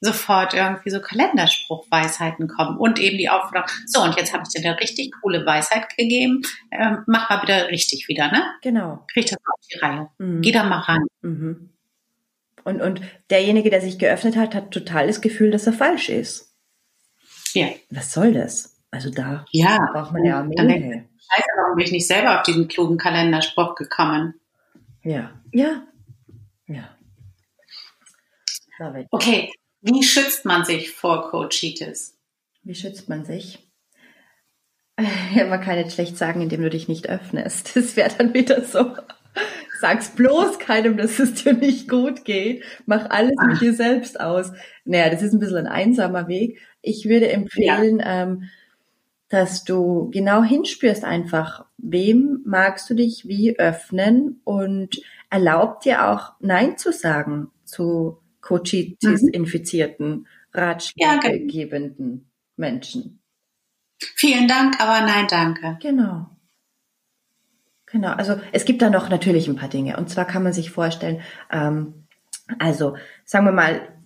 sofort 0.00 0.54
irgendwie 0.54 0.90
so 0.90 1.00
Kalenderspruchweisheiten 1.00 2.48
kommen 2.48 2.78
und 2.78 2.98
eben 2.98 3.18
die 3.18 3.28
Aufforderung, 3.28 3.68
so 3.86 4.02
und 4.02 4.16
jetzt 4.16 4.32
habe 4.32 4.44
ich 4.46 4.50
dir 4.50 4.68
eine 4.68 4.80
richtig 4.80 5.12
coole 5.20 5.44
Weisheit 5.44 5.96
gegeben, 5.96 6.42
ähm, 6.70 7.04
mach 7.06 7.30
mal 7.30 7.42
wieder 7.42 7.68
richtig 7.68 8.08
wieder, 8.08 8.30
ne? 8.30 8.42
Genau. 8.62 9.04
Krieg 9.12 9.26
das 9.26 9.38
auf 9.38 9.60
die 9.72 9.78
Reihe. 9.78 10.08
Mhm. 10.18 10.42
Geh 10.42 10.52
da 10.52 10.64
mal 10.64 10.80
ran. 10.80 11.04
Mhm. 11.22 11.70
Und, 12.64 12.82
und 12.82 13.00
derjenige, 13.30 13.70
der 13.70 13.80
sich 13.80 13.98
geöffnet 13.98 14.36
hat, 14.36 14.54
hat 14.54 14.70
total 14.70 15.06
das 15.06 15.20
Gefühl, 15.20 15.50
dass 15.50 15.66
er 15.66 15.72
falsch 15.72 16.08
ist. 16.08 16.54
Ja. 17.54 17.68
Was 17.90 18.12
soll 18.12 18.32
das? 18.34 18.76
Also 18.90 19.10
da 19.10 19.44
ja. 19.52 19.78
braucht 19.92 20.12
man 20.12 20.24
ja 20.24 20.42
mehr. 20.42 20.56
Scheiße, 20.64 21.48
warum 21.56 21.76
bin 21.76 21.84
ich 21.84 21.92
nicht 21.92 22.06
selber 22.06 22.38
auf 22.38 22.42
diesen 22.42 22.68
klugen 22.68 22.98
Kalenderspruch 22.98 23.74
gekommen? 23.74 24.34
Ja. 25.02 25.30
Ja. 25.52 25.82
Ja. 26.66 26.94
Okay, 29.10 29.50
wie 29.80 30.02
schützt 30.02 30.44
man 30.44 30.64
sich 30.64 30.90
vor 30.90 31.30
Coachitis? 31.30 32.18
Wie 32.62 32.74
schützt 32.74 33.08
man 33.08 33.24
sich? 33.24 33.68
Ja, 35.34 35.46
man 35.46 35.60
kann 35.60 35.76
jetzt 35.76 35.94
schlecht 35.94 36.16
sagen, 36.16 36.42
indem 36.42 36.62
du 36.62 36.70
dich 36.70 36.88
nicht 36.88 37.08
öffnest. 37.08 37.72
Das 37.74 37.96
wäre 37.96 38.10
dann 38.16 38.34
wieder 38.34 38.64
so. 38.64 38.96
Sag's 39.80 40.10
bloß 40.10 40.58
keinem, 40.58 40.96
dass 40.96 41.20
es 41.20 41.34
dir 41.34 41.52
nicht 41.52 41.88
gut 41.88 42.24
geht. 42.24 42.64
Mach 42.86 43.08
alles 43.10 43.36
Ach. 43.38 43.46
mit 43.46 43.60
dir 43.60 43.74
selbst 43.74 44.18
aus. 44.18 44.50
Naja, 44.84 45.10
das 45.10 45.22
ist 45.22 45.32
ein 45.32 45.38
bisschen 45.38 45.58
ein 45.58 45.66
einsamer 45.68 46.26
Weg. 46.26 46.60
Ich 46.82 47.08
würde 47.08 47.30
empfehlen, 47.30 48.00
ja. 48.00 48.22
ähm, 48.22 48.48
dass 49.28 49.62
du 49.62 50.10
genau 50.10 50.42
hinspürst 50.42 51.04
einfach, 51.04 51.66
wem 51.76 52.40
magst 52.44 52.90
du 52.90 52.94
dich 52.94 53.28
wie 53.28 53.58
öffnen 53.58 54.40
und 54.42 55.00
erlaubt 55.30 55.84
dir 55.84 56.08
auch 56.08 56.32
Nein 56.40 56.76
zu 56.78 56.92
sagen 56.92 57.50
zu 57.64 58.18
Cochitis-infizierten, 58.48 60.08
mhm. 60.08 60.26
ratschlaggebenden 60.54 62.14
ja, 62.14 62.24
Menschen. 62.56 63.22
Vielen 63.98 64.48
Dank, 64.48 64.80
aber 64.80 65.04
nein, 65.04 65.26
danke. 65.28 65.76
Genau. 65.82 66.30
Genau, 67.84 68.12
also 68.12 68.40
es 68.52 68.64
gibt 68.64 68.80
da 68.80 68.88
noch 68.88 69.10
natürlich 69.10 69.48
ein 69.48 69.56
paar 69.56 69.68
Dinge. 69.68 69.98
Und 69.98 70.08
zwar 70.08 70.24
kann 70.24 70.42
man 70.42 70.54
sich 70.54 70.70
vorstellen, 70.70 71.20
ähm, 71.50 72.06
also 72.58 72.96
sagen 73.24 73.44
wir 73.44 73.52
mal, 73.52 73.97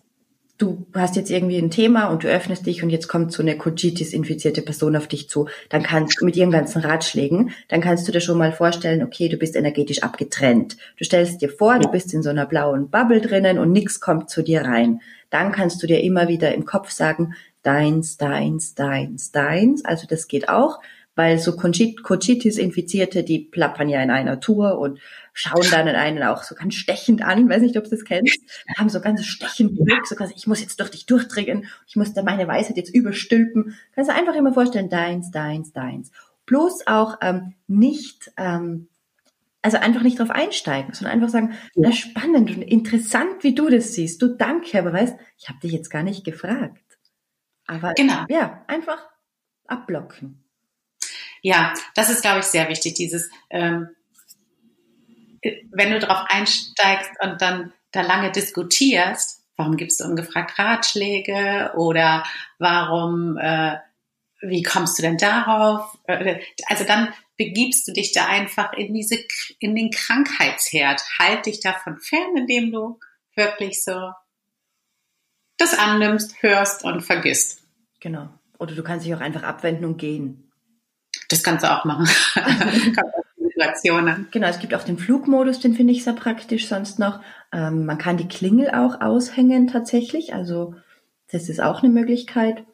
du 0.58 0.86
hast 0.94 1.16
jetzt 1.16 1.30
irgendwie 1.30 1.58
ein 1.58 1.70
Thema 1.70 2.06
und 2.06 2.24
du 2.24 2.28
öffnest 2.28 2.66
dich 2.66 2.82
und 2.82 2.90
jetzt 2.90 3.08
kommt 3.08 3.32
so 3.32 3.42
eine 3.42 3.56
Cogitis-infizierte 3.56 4.62
Person 4.62 4.96
auf 4.96 5.08
dich 5.08 5.28
zu, 5.28 5.48
dann 5.68 5.82
kannst 5.82 6.20
du 6.20 6.24
mit 6.24 6.36
ihren 6.36 6.50
ganzen 6.50 6.82
Ratschlägen, 6.82 7.50
dann 7.68 7.80
kannst 7.80 8.06
du 8.06 8.12
dir 8.12 8.20
schon 8.20 8.38
mal 8.38 8.52
vorstellen, 8.52 9.02
okay, 9.02 9.28
du 9.28 9.36
bist 9.36 9.56
energetisch 9.56 10.02
abgetrennt. 10.02 10.76
Du 10.98 11.04
stellst 11.04 11.40
dir 11.42 11.48
vor, 11.48 11.78
du 11.78 11.88
bist 11.88 12.14
in 12.14 12.22
so 12.22 12.30
einer 12.30 12.46
blauen 12.46 12.90
Bubble 12.90 13.20
drinnen 13.20 13.58
und 13.58 13.72
nichts 13.72 14.00
kommt 14.00 14.30
zu 14.30 14.42
dir 14.42 14.62
rein. 14.62 15.00
Dann 15.30 15.52
kannst 15.52 15.82
du 15.82 15.86
dir 15.86 16.02
immer 16.02 16.28
wieder 16.28 16.54
im 16.54 16.64
Kopf 16.64 16.90
sagen, 16.90 17.34
deins, 17.62 18.16
deins, 18.16 18.74
deins, 18.74 19.32
deins. 19.32 19.84
Also 19.84 20.06
das 20.06 20.28
geht 20.28 20.48
auch 20.48 20.80
weil 21.14 21.38
so 21.38 21.56
Cochitis-Infizierte, 21.56 23.22
die 23.22 23.38
plappern 23.40 23.88
ja 23.88 24.02
in 24.02 24.10
einer 24.10 24.40
Tour 24.40 24.78
und 24.78 24.98
schauen 25.34 25.66
dann 25.70 25.86
in 25.86 25.96
einen 25.96 26.22
auch 26.22 26.42
so 26.42 26.54
ganz 26.54 26.74
stechend 26.74 27.22
an, 27.22 27.48
weiß 27.48 27.62
nicht, 27.62 27.76
ob 27.76 27.84
du 27.84 27.90
das 27.90 28.04
kennst, 28.04 28.38
haben 28.76 28.88
so 28.88 29.00
ganz 29.00 29.24
stechend 29.24 29.76
Blick, 29.76 30.06
so 30.06 30.14
ganz, 30.14 30.32
ich 30.34 30.46
muss 30.46 30.60
jetzt 30.60 30.80
durch 30.80 30.90
dich 30.90 31.06
durchdringen, 31.06 31.66
ich 31.86 31.96
muss 31.96 32.14
da 32.14 32.22
meine 32.22 32.48
Weisheit 32.48 32.76
jetzt 32.76 32.94
überstülpen. 32.94 33.76
Kannst 33.94 34.10
du 34.10 34.14
einfach 34.14 34.34
immer 34.34 34.54
vorstellen, 34.54 34.88
deins, 34.88 35.30
deins, 35.30 35.72
deins. 35.72 36.12
Bloß 36.46 36.86
auch 36.86 37.18
ähm, 37.20 37.54
nicht, 37.66 38.32
ähm, 38.36 38.88
also 39.60 39.76
einfach 39.76 40.02
nicht 40.02 40.18
drauf 40.18 40.30
einsteigen, 40.30 40.92
sondern 40.94 41.14
einfach 41.14 41.28
sagen, 41.28 41.52
ja. 41.74 41.88
na 41.88 41.92
spannend 41.92 42.50
und 42.56 42.62
interessant, 42.62 43.42
wie 43.42 43.54
du 43.54 43.68
das 43.68 43.92
siehst. 43.92 44.20
Du 44.22 44.28
danke, 44.28 44.78
aber 44.78 44.92
weißt, 44.92 45.16
ich 45.38 45.48
habe 45.48 45.60
dich 45.60 45.72
jetzt 45.72 45.90
gar 45.90 46.02
nicht 46.02 46.24
gefragt. 46.24 46.80
Aber 47.66 47.92
genau. 47.94 48.24
ja, 48.28 48.64
einfach 48.66 49.06
abblocken. 49.66 50.41
Ja, 51.42 51.74
das 51.94 52.08
ist, 52.08 52.22
glaube 52.22 52.40
ich, 52.40 52.46
sehr 52.46 52.68
wichtig, 52.68 52.94
dieses, 52.94 53.28
ähm, 53.50 53.88
wenn 55.72 55.90
du 55.90 55.98
darauf 55.98 56.24
einsteigst 56.28 57.10
und 57.20 57.42
dann 57.42 57.72
da 57.90 58.02
lange 58.02 58.30
diskutierst, 58.30 59.42
warum 59.56 59.76
gibst 59.76 60.00
du 60.00 60.04
ungefragt 60.04 60.58
Ratschläge 60.58 61.72
oder 61.74 62.24
warum, 62.58 63.36
äh, 63.38 63.76
wie 64.40 64.62
kommst 64.62 64.98
du 64.98 65.02
denn 65.02 65.18
darauf? 65.18 65.98
Äh, 66.04 66.40
also 66.66 66.84
dann 66.84 67.12
begibst 67.36 67.88
du 67.88 67.92
dich 67.92 68.12
da 68.12 68.26
einfach 68.26 68.72
in 68.72 68.94
diese, 68.94 69.18
in 69.58 69.74
den 69.74 69.90
Krankheitsherd. 69.90 71.02
Halt 71.18 71.46
dich 71.46 71.60
davon 71.60 71.98
fern, 71.98 72.36
indem 72.36 72.70
du 72.70 73.00
wirklich 73.34 73.82
so 73.82 74.12
das 75.58 75.78
annimmst, 75.78 76.42
hörst 76.42 76.84
und 76.84 77.02
vergisst. 77.02 77.62
Genau. 78.00 78.28
Oder 78.58 78.74
du 78.74 78.82
kannst 78.82 79.06
dich 79.06 79.14
auch 79.14 79.20
einfach 79.20 79.42
abwenden 79.42 79.84
und 79.84 79.96
gehen. 79.96 80.41
Das 81.28 81.42
kannst 81.42 81.64
du 81.64 81.70
auch 81.70 81.84
machen. 81.84 82.06
Situationen. 83.36 84.28
Genau, 84.30 84.48
es 84.48 84.58
gibt 84.58 84.74
auch 84.74 84.84
den 84.84 84.98
Flugmodus, 84.98 85.60
den 85.60 85.74
finde 85.74 85.92
ich 85.92 86.04
sehr 86.04 86.14
praktisch 86.14 86.68
sonst 86.68 86.98
noch. 86.98 87.20
Ähm, 87.52 87.84
man 87.84 87.98
kann 87.98 88.16
die 88.16 88.28
Klingel 88.28 88.70
auch 88.70 89.00
aushängen 89.00 89.66
tatsächlich, 89.68 90.34
also 90.34 90.74
das 91.30 91.48
ist 91.48 91.60
auch 91.60 91.82
eine 91.82 91.92
Möglichkeit. 91.92 92.64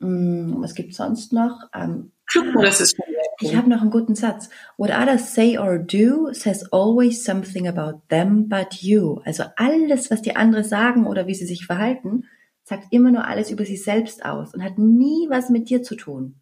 Ähm, 0.00 0.56
was 0.58 0.74
gibt 0.74 0.94
sonst 0.94 1.32
noch? 1.32 1.68
Ähm, 1.74 2.12
Flugmodus 2.26 2.80
ist 2.80 2.98
cool. 2.98 3.14
Ich 3.40 3.56
habe 3.56 3.68
noch 3.68 3.80
einen 3.80 3.90
guten 3.90 4.14
Satz. 4.14 4.48
What 4.76 4.90
others 4.90 5.34
say 5.34 5.58
or 5.58 5.78
do 5.78 6.32
says 6.32 6.72
always 6.72 7.24
something 7.24 7.66
about 7.66 8.02
them 8.08 8.48
but 8.48 8.74
you. 8.74 9.20
Also 9.24 9.44
alles, 9.56 10.10
was 10.10 10.22
die 10.22 10.36
anderen 10.36 10.64
sagen 10.64 11.06
oder 11.06 11.26
wie 11.26 11.34
sie 11.34 11.46
sich 11.46 11.66
verhalten, 11.66 12.24
sagt 12.62 12.86
immer 12.92 13.10
nur 13.10 13.26
alles 13.26 13.50
über 13.50 13.64
sie 13.64 13.76
selbst 13.76 14.24
aus 14.24 14.54
und 14.54 14.62
hat 14.62 14.78
nie 14.78 15.26
was 15.28 15.50
mit 15.50 15.68
dir 15.68 15.82
zu 15.82 15.96
tun. 15.96 16.36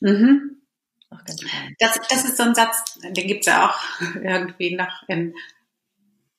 Mhm. 0.00 0.56
Das, 1.78 1.98
das 2.08 2.24
ist 2.24 2.36
so 2.36 2.44
ein 2.44 2.54
Satz, 2.54 2.98
den 3.02 3.26
gibt 3.26 3.40
es 3.40 3.46
ja 3.46 3.68
auch 3.68 3.78
irgendwie 4.14 4.74
noch 4.74 5.02
in 5.08 5.34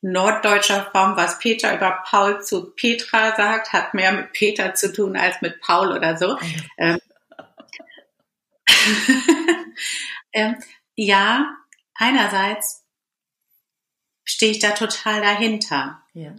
norddeutscher 0.01 0.89
Form, 0.91 1.15
was 1.15 1.37
Peter 1.39 1.75
über 1.75 2.03
Paul 2.05 2.41
zu 2.41 2.71
Petra 2.71 3.35
sagt, 3.35 3.71
hat 3.71 3.93
mehr 3.93 4.11
mit 4.11 4.33
Peter 4.33 4.73
zu 4.73 4.91
tun 4.91 5.15
als 5.15 5.41
mit 5.41 5.61
Paul 5.61 5.91
oder 5.91 6.17
so. 6.17 6.39
Ähm, 6.77 6.97
ähm, 10.33 10.55
ja, 10.95 11.55
einerseits 11.93 12.83
stehe 14.23 14.51
ich 14.51 14.59
da 14.59 14.71
total 14.71 15.21
dahinter. 15.21 16.01
Ja. 16.13 16.35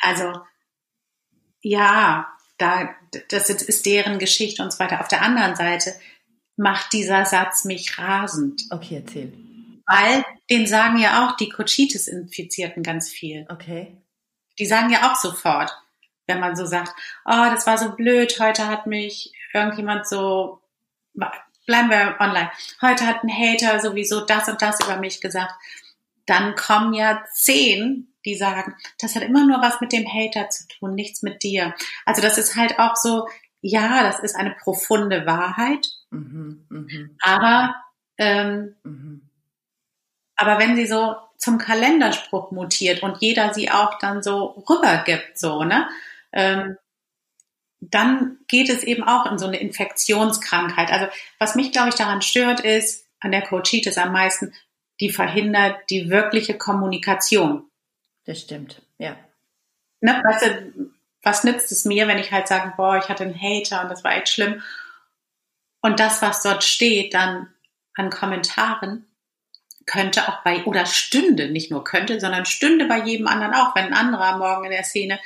Also, 0.00 0.40
ja, 1.62 2.36
da, 2.58 2.94
das 3.28 3.48
ist 3.48 3.86
deren 3.86 4.18
Geschichte 4.18 4.62
und 4.62 4.72
so 4.72 4.78
weiter. 4.78 5.00
Auf 5.00 5.08
der 5.08 5.22
anderen 5.22 5.56
Seite 5.56 5.94
macht 6.60 6.92
dieser 6.92 7.24
Satz 7.24 7.64
mich 7.64 7.98
rasend. 7.98 8.66
Okay, 8.70 9.02
erzähl. 9.02 9.32
Weil 9.86 10.24
den 10.50 10.66
sagen 10.66 10.98
ja 10.98 11.26
auch 11.26 11.36
die 11.36 11.48
Cochitis-Infizierten 11.48 12.82
ganz 12.82 13.08
viel. 13.08 13.46
Okay. 13.48 13.96
Die 14.58 14.66
sagen 14.66 14.90
ja 14.90 15.10
auch 15.10 15.16
sofort, 15.16 15.72
wenn 16.26 16.38
man 16.38 16.54
so 16.54 16.66
sagt, 16.66 16.92
oh, 17.24 17.46
das 17.50 17.66
war 17.66 17.78
so 17.78 17.92
blöd, 17.96 18.38
heute 18.38 18.68
hat 18.68 18.86
mich 18.86 19.32
irgendjemand 19.54 20.06
so, 20.06 20.60
bleiben 21.14 21.88
wir 21.88 22.16
online, 22.20 22.50
heute 22.82 23.06
hat 23.06 23.24
ein 23.24 23.30
Hater 23.30 23.80
sowieso 23.80 24.20
das 24.20 24.48
und 24.48 24.60
das 24.60 24.80
über 24.84 24.98
mich 24.98 25.22
gesagt. 25.22 25.54
Dann 26.26 26.54
kommen 26.56 26.92
ja 26.92 27.24
zehn, 27.32 28.12
die 28.26 28.36
sagen, 28.36 28.76
das 29.00 29.16
hat 29.16 29.22
immer 29.22 29.46
nur 29.46 29.62
was 29.62 29.80
mit 29.80 29.92
dem 29.92 30.06
Hater 30.06 30.50
zu 30.50 30.68
tun, 30.68 30.94
nichts 30.94 31.22
mit 31.22 31.42
dir. 31.42 31.74
Also 32.04 32.20
das 32.20 32.36
ist 32.36 32.54
halt 32.54 32.78
auch 32.78 32.96
so, 32.96 33.26
ja, 33.62 34.02
das 34.02 34.20
ist 34.20 34.36
eine 34.36 34.54
profunde 34.62 35.24
Wahrheit, 35.24 35.86
mhm, 36.10 36.66
mh. 36.68 37.08
aber 37.22 37.74
ähm, 38.18 38.74
mhm. 38.82 39.22
aber 40.36 40.58
wenn 40.58 40.76
sie 40.76 40.86
so 40.86 41.16
zum 41.36 41.58
Kalenderspruch 41.58 42.50
mutiert 42.50 43.02
und 43.02 43.18
jeder 43.20 43.54
sie 43.54 43.70
auch 43.70 43.98
dann 43.98 44.22
so 44.22 44.64
rübergibt, 44.68 45.38
so 45.38 45.64
ne, 45.64 45.88
ähm, 46.32 46.76
dann 47.80 48.38
geht 48.46 48.68
es 48.68 48.82
eben 48.82 49.02
auch 49.02 49.30
in 49.30 49.38
so 49.38 49.46
eine 49.46 49.58
Infektionskrankheit. 49.58 50.92
Also 50.92 51.06
was 51.38 51.54
mich, 51.54 51.72
glaube 51.72 51.88
ich, 51.88 51.94
daran 51.94 52.20
stört, 52.20 52.60
ist 52.60 53.06
an 53.20 53.32
der 53.32 53.42
Coachitis 53.42 53.96
am 53.96 54.12
meisten, 54.12 54.52
die 55.00 55.10
verhindert 55.10 55.78
die 55.88 56.10
wirkliche 56.10 56.58
Kommunikation. 56.58 57.70
Das 58.26 58.40
stimmt, 58.40 58.82
ja. 58.98 59.16
Ne, 60.02 60.22
weißt 60.24 60.46
du, 60.46 60.90
was 61.22 61.44
nützt 61.44 61.72
es 61.72 61.84
mir, 61.84 62.06
wenn 62.06 62.18
ich 62.18 62.32
halt 62.32 62.48
sage, 62.48 62.72
boah, 62.76 62.96
ich 62.96 63.08
hatte 63.08 63.24
einen 63.24 63.40
Hater 63.40 63.82
und 63.82 63.90
das 63.90 64.04
war 64.04 64.16
echt 64.16 64.28
schlimm. 64.28 64.62
Und 65.82 66.00
das, 66.00 66.22
was 66.22 66.42
dort 66.42 66.64
steht, 66.64 67.14
dann 67.14 67.48
an 67.94 68.10
Kommentaren, 68.10 69.06
könnte 69.86 70.28
auch 70.28 70.42
bei, 70.44 70.64
oder 70.64 70.86
stünde, 70.86 71.50
nicht 71.50 71.70
nur 71.70 71.82
könnte, 71.82 72.20
sondern 72.20 72.44
stünde 72.46 72.86
bei 72.86 73.02
jedem 73.02 73.26
anderen 73.26 73.54
auch, 73.54 73.74
wenn 73.74 73.86
ein 73.86 73.94
anderer 73.94 74.38
morgen 74.38 74.64
in 74.64 74.70
der 74.70 74.84
Szene 74.84 75.18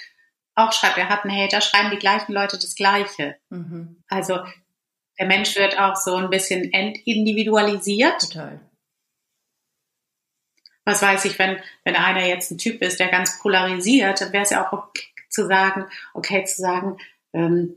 auch 0.54 0.72
schreibt, 0.72 0.96
er 0.96 1.08
hat 1.08 1.24
einen 1.24 1.36
Hater, 1.36 1.60
schreiben 1.60 1.90
die 1.90 1.98
gleichen 1.98 2.32
Leute 2.32 2.56
das 2.56 2.74
Gleiche. 2.74 3.36
Mhm. 3.50 4.02
Also 4.08 4.38
der 5.18 5.26
Mensch 5.26 5.56
wird 5.56 5.78
auch 5.78 5.96
so 5.96 6.16
ein 6.16 6.30
bisschen 6.30 6.72
entindividualisiert. 6.72 8.20
Total. 8.20 8.60
Was 10.84 11.02
weiß 11.02 11.24
ich, 11.24 11.38
wenn, 11.38 11.58
wenn 11.84 11.96
einer 11.96 12.26
jetzt 12.26 12.50
ein 12.50 12.58
Typ 12.58 12.82
ist, 12.82 13.00
der 13.00 13.08
ganz 13.08 13.40
polarisiert, 13.40 14.20
dann 14.20 14.32
wäre 14.32 14.44
es 14.44 14.50
ja 14.50 14.66
auch 14.66 14.72
okay, 14.72 15.08
zu 15.28 15.46
sagen, 15.46 15.86
okay, 16.12 16.44
zu 16.44 16.60
sagen, 16.60 16.98
ähm, 17.32 17.76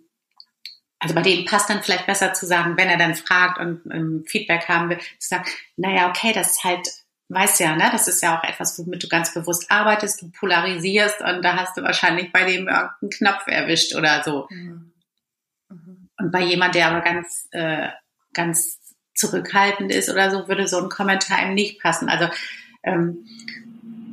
also 0.99 1.13
bei 1.13 1.21
dem 1.21 1.45
passt 1.45 1.69
dann 1.69 1.83
vielleicht 1.83 2.07
besser 2.07 2.33
zu 2.33 2.45
sagen, 2.45 2.75
wenn 2.77 2.89
er 2.89 2.97
dann 2.97 3.15
fragt 3.15 3.59
und 3.59 3.81
ähm, 3.91 4.23
Feedback 4.27 4.67
haben 4.67 4.89
will, 4.89 4.99
zu 5.19 5.29
sagen, 5.29 5.45
naja, 5.75 6.09
okay, 6.09 6.33
das 6.33 6.51
ist 6.51 6.63
halt, 6.63 6.87
weißt 7.29 7.59
ja, 7.59 7.75
ne, 7.75 7.89
das 7.91 8.07
ist 8.07 8.23
ja 8.23 8.37
auch 8.37 8.43
etwas, 8.43 8.79
womit 8.79 9.03
du 9.03 9.07
ganz 9.07 9.33
bewusst 9.33 9.69
arbeitest, 9.69 10.21
du 10.21 10.31
polarisierst 10.31 11.21
und 11.21 11.43
da 11.43 11.55
hast 11.55 11.77
du 11.77 11.83
wahrscheinlich 11.83 12.31
bei 12.31 12.45
dem 12.45 12.67
irgendeinen 12.67 13.09
Knopf 13.11 13.47
erwischt 13.47 13.95
oder 13.95 14.23
so. 14.23 14.47
Mhm. 14.49 14.93
Mhm. 15.69 16.09
Und 16.17 16.31
bei 16.31 16.41
jemand, 16.41 16.73
der 16.73 16.87
aber 16.87 17.01
ganz, 17.01 17.47
äh, 17.51 17.89
ganz 18.33 18.79
zurückhaltend 19.13 19.91
ist 19.91 20.09
oder 20.09 20.31
so, 20.31 20.47
würde 20.47 20.67
so 20.67 20.81
ein 20.81 20.89
Kommentar 20.89 21.43
ihm 21.43 21.53
nicht 21.53 21.81
passen. 21.81 22.09
Also 22.09 22.27
ähm, 22.83 23.25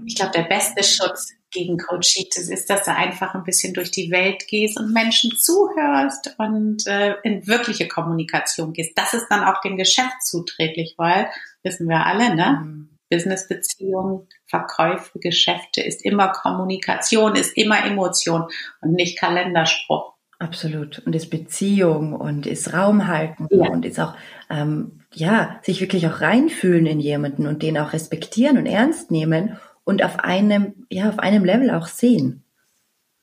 ich 0.06 0.16
glaube, 0.16 0.32
der 0.32 0.42
beste 0.42 0.82
Schutz 0.82 1.33
gegen 1.54 1.78
Coachitis 1.78 2.50
ist, 2.50 2.68
dass 2.68 2.84
du 2.84 2.94
einfach 2.94 3.34
ein 3.34 3.44
bisschen 3.44 3.72
durch 3.72 3.90
die 3.90 4.10
Welt 4.10 4.46
gehst 4.48 4.78
und 4.78 4.92
Menschen 4.92 5.32
zuhörst 5.38 6.34
und 6.36 6.86
äh, 6.86 7.14
in 7.22 7.46
wirkliche 7.46 7.88
Kommunikation 7.88 8.74
gehst. 8.74 8.92
Das 8.96 9.14
ist 9.14 9.28
dann 9.30 9.44
auch 9.44 9.60
dem 9.62 9.78
Geschäft 9.78 10.22
zuträglich, 10.22 10.94
weil, 10.98 11.28
wissen 11.62 11.88
wir 11.88 12.04
alle, 12.04 12.34
ne? 12.34 12.60
Mhm. 12.62 12.88
Businessbeziehungen, 13.10 14.28
Verkäufe, 14.46 15.18
Geschäfte 15.18 15.82
ist 15.82 16.04
immer 16.04 16.28
Kommunikation, 16.28 17.36
ist 17.36 17.56
immer 17.56 17.84
Emotion 17.84 18.48
und 18.80 18.92
nicht 18.92 19.18
Kalenderspruch. 19.18 20.14
Absolut. 20.38 21.00
Und 21.06 21.14
ist 21.14 21.30
Beziehung 21.30 22.12
und 22.12 22.46
ist 22.46 22.72
Raum 22.72 23.06
halten 23.06 23.46
ja. 23.50 23.70
und 23.70 23.84
ist 23.84 24.00
auch, 24.00 24.14
ähm, 24.50 25.02
ja, 25.12 25.60
sich 25.62 25.80
wirklich 25.80 26.06
auch 26.08 26.20
reinfühlen 26.20 26.86
in 26.86 26.98
jemanden 26.98 27.46
und 27.46 27.62
den 27.62 27.78
auch 27.78 27.92
respektieren 27.92 28.58
und 28.58 28.66
ernst 28.66 29.10
nehmen 29.10 29.58
und 29.84 30.02
auf 30.02 30.20
einem, 30.20 30.86
ja, 30.90 31.08
auf 31.08 31.18
einem 31.18 31.44
Level 31.44 31.70
auch 31.70 31.86
sehen. 31.86 32.42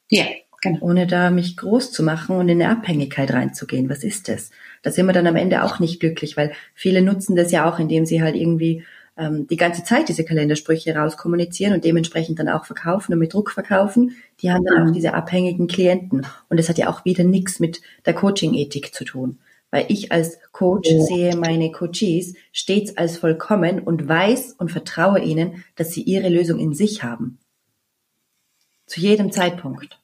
Ja, 0.09 0.25
genau. 0.61 0.79
Ohne 0.81 1.07
da 1.07 1.31
mich 1.31 1.57
groß 1.57 1.91
zu 1.91 2.03
machen 2.03 2.35
und 2.35 2.49
in 2.49 2.61
eine 2.61 2.71
Abhängigkeit 2.71 3.31
reinzugehen. 3.31 3.89
Was 3.89 4.03
ist 4.03 4.27
das? 4.27 4.51
Da 4.83 4.91
sind 4.91 5.05
wir 5.05 5.13
dann 5.13 5.27
am 5.27 5.35
Ende 5.35 5.63
auch 5.63 5.79
nicht 5.79 5.99
glücklich, 5.99 6.37
weil 6.37 6.51
viele 6.73 7.01
nutzen 7.01 7.35
das 7.35 7.51
ja 7.51 7.69
auch, 7.69 7.79
indem 7.79 8.05
sie 8.05 8.21
halt 8.21 8.35
irgendwie 8.35 8.83
ähm, 9.17 9.47
die 9.47 9.57
ganze 9.57 9.83
Zeit 9.83 10.09
diese 10.09 10.23
Kalendersprüche 10.23 10.95
rauskommunizieren 10.95 11.73
und 11.73 11.83
dementsprechend 11.83 12.39
dann 12.39 12.49
auch 12.49 12.65
verkaufen 12.65 13.13
und 13.13 13.19
mit 13.19 13.33
Druck 13.33 13.51
verkaufen. 13.51 14.15
Die 14.41 14.51
haben 14.51 14.65
dann 14.65 14.83
mhm. 14.83 14.89
auch 14.89 14.93
diese 14.93 15.13
abhängigen 15.13 15.67
Klienten. 15.67 16.25
Und 16.49 16.59
das 16.59 16.69
hat 16.69 16.77
ja 16.77 16.89
auch 16.89 17.05
wieder 17.05 17.23
nichts 17.23 17.59
mit 17.59 17.81
der 18.05 18.13
Coaching-Ethik 18.13 18.93
zu 18.93 19.05
tun 19.05 19.39
weil 19.71 19.85
ich 19.87 20.11
als 20.11 20.37
Coach 20.51 20.89
sehe 20.89 21.35
meine 21.35 21.71
Coaches 21.71 22.35
stets 22.51 22.97
als 22.97 23.17
vollkommen 23.17 23.79
und 23.79 24.07
weiß 24.07 24.53
und 24.59 24.69
vertraue 24.69 25.21
ihnen, 25.21 25.63
dass 25.75 25.91
sie 25.91 26.03
ihre 26.03 26.29
Lösung 26.29 26.59
in 26.59 26.73
sich 26.73 27.03
haben. 27.03 27.39
Zu 28.85 28.99
jedem 28.99 29.31
Zeitpunkt. 29.31 29.97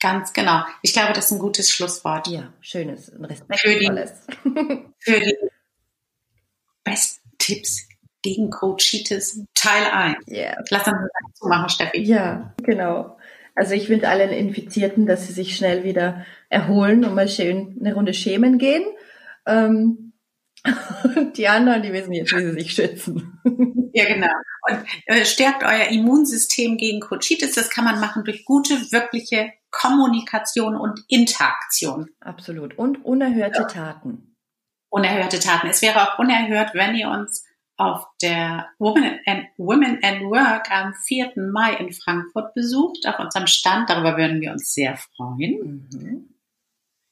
Ganz 0.00 0.32
genau. 0.32 0.64
Ich 0.80 0.92
glaube, 0.92 1.12
das 1.12 1.26
ist 1.26 1.32
ein 1.32 1.38
gutes 1.38 1.70
Schlusswort. 1.70 2.26
Ja, 2.26 2.52
schönes 2.60 3.10
und 3.10 3.24
respektvolles. 3.24 4.12
Für 4.42 4.50
die, 4.50 4.88
für 4.98 5.20
die 5.20 5.36
besten 6.82 7.30
Tipps 7.38 7.86
gegen 8.22 8.50
Coachitis 8.50 9.44
Teil 9.54 9.84
1. 9.84 10.28
Yeah. 10.28 10.56
Lass 10.70 10.88
uns 10.88 10.96
das 11.38 11.48
machen, 11.48 11.68
Steffi. 11.68 12.02
Ja, 12.02 12.52
genau. 12.62 13.16
Also 13.54 13.74
ich 13.74 13.88
wünsche 13.88 14.08
allen 14.08 14.30
Infizierten, 14.30 15.06
dass 15.06 15.26
sie 15.26 15.32
sich 15.32 15.56
schnell 15.56 15.84
wieder 15.84 16.24
erholen 16.48 17.04
und 17.04 17.14
mal 17.14 17.28
schön 17.28 17.76
eine 17.80 17.94
Runde 17.94 18.14
schämen 18.14 18.58
gehen. 18.58 18.84
Ähm, 19.46 20.12
und 21.16 21.36
die 21.36 21.48
anderen, 21.48 21.82
die 21.82 21.92
wissen 21.92 22.12
jetzt, 22.12 22.32
wie 22.32 22.44
sie 22.44 22.52
sich 22.52 22.72
schützen. 22.72 23.40
Ja, 23.94 24.06
genau. 24.06 24.32
Und 24.70 24.86
äh, 25.04 25.22
stärkt 25.26 25.64
euer 25.64 25.88
Immunsystem 25.90 26.78
gegen 26.78 27.00
Cochitis. 27.00 27.54
Das 27.54 27.68
kann 27.68 27.84
man 27.84 28.00
machen 28.00 28.24
durch 28.24 28.46
gute, 28.46 28.72
wirkliche 28.90 29.52
Kommunikation 29.70 30.76
und 30.76 31.04
Interaktion. 31.08 32.08
Absolut. 32.20 32.78
Und 32.78 33.04
unerhörte 33.04 33.60
ja. 33.60 33.66
Taten. 33.66 34.34
Unerhörte 34.88 35.40
Taten. 35.40 35.66
Es 35.66 35.82
wäre 35.82 36.00
auch 36.00 36.18
unerhört, 36.18 36.70
wenn 36.72 36.94
ihr 36.94 37.10
uns 37.10 37.44
auf 37.76 38.06
der 38.20 38.68
Women 38.78 39.20
and, 39.26 39.46
Women 39.56 39.98
and 40.02 40.22
Work 40.22 40.70
am 40.70 40.94
4. 40.94 41.32
Mai 41.36 41.74
in 41.74 41.92
Frankfurt 41.92 42.54
besucht, 42.54 43.06
auf 43.06 43.18
unserem 43.18 43.46
Stand. 43.46 43.90
Darüber 43.90 44.16
würden 44.16 44.40
wir 44.40 44.52
uns 44.52 44.72
sehr 44.74 44.96
freuen. 44.96 45.88
Mhm. 45.92 46.28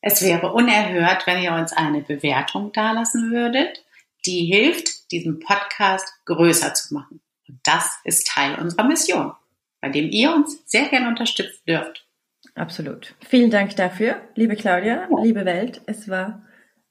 Es 0.03 0.23
wäre 0.23 0.53
unerhört, 0.53 1.27
wenn 1.27 1.43
ihr 1.43 1.53
uns 1.53 1.73
eine 1.73 2.01
Bewertung 2.01 2.73
dalassen 2.73 3.31
würdet, 3.31 3.85
die 4.25 4.47
hilft, 4.47 5.11
diesen 5.13 5.41
Podcast 5.41 6.07
größer 6.25 6.73
zu 6.75 6.95
machen. 6.95 7.21
Und 7.49 7.61
das 7.65 7.99
ist 8.05 8.27
Teil 8.27 8.59
unserer 8.59 8.85
Mission, 8.85 9.33
bei 9.81 9.89
dem 9.89 10.09
ihr 10.11 10.35
uns 10.35 10.63
sehr 10.67 10.89
gerne 10.89 11.09
unterstützen 11.09 11.61
dürft. 11.67 12.07
Absolut. 12.55 13.15
Vielen 13.27 13.51
Dank 13.51 13.77
dafür, 13.77 14.21
liebe 14.35 14.57
Claudia, 14.57 15.09
ja. 15.11 15.23
liebe 15.23 15.45
Welt. 15.45 15.83
Es 15.87 16.09
war 16.09 16.47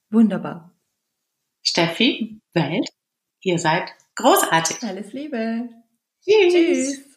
wunderbar. 0.10 0.72
Steffi, 1.64 2.40
Welt, 2.54 2.90
ihr 3.42 3.60
seid 3.60 3.94
großartig. 4.16 4.84
Alles 4.84 5.14
Liebe. 5.14 5.70
Tschüss. 6.24 6.54
Tschüss. 6.54 7.09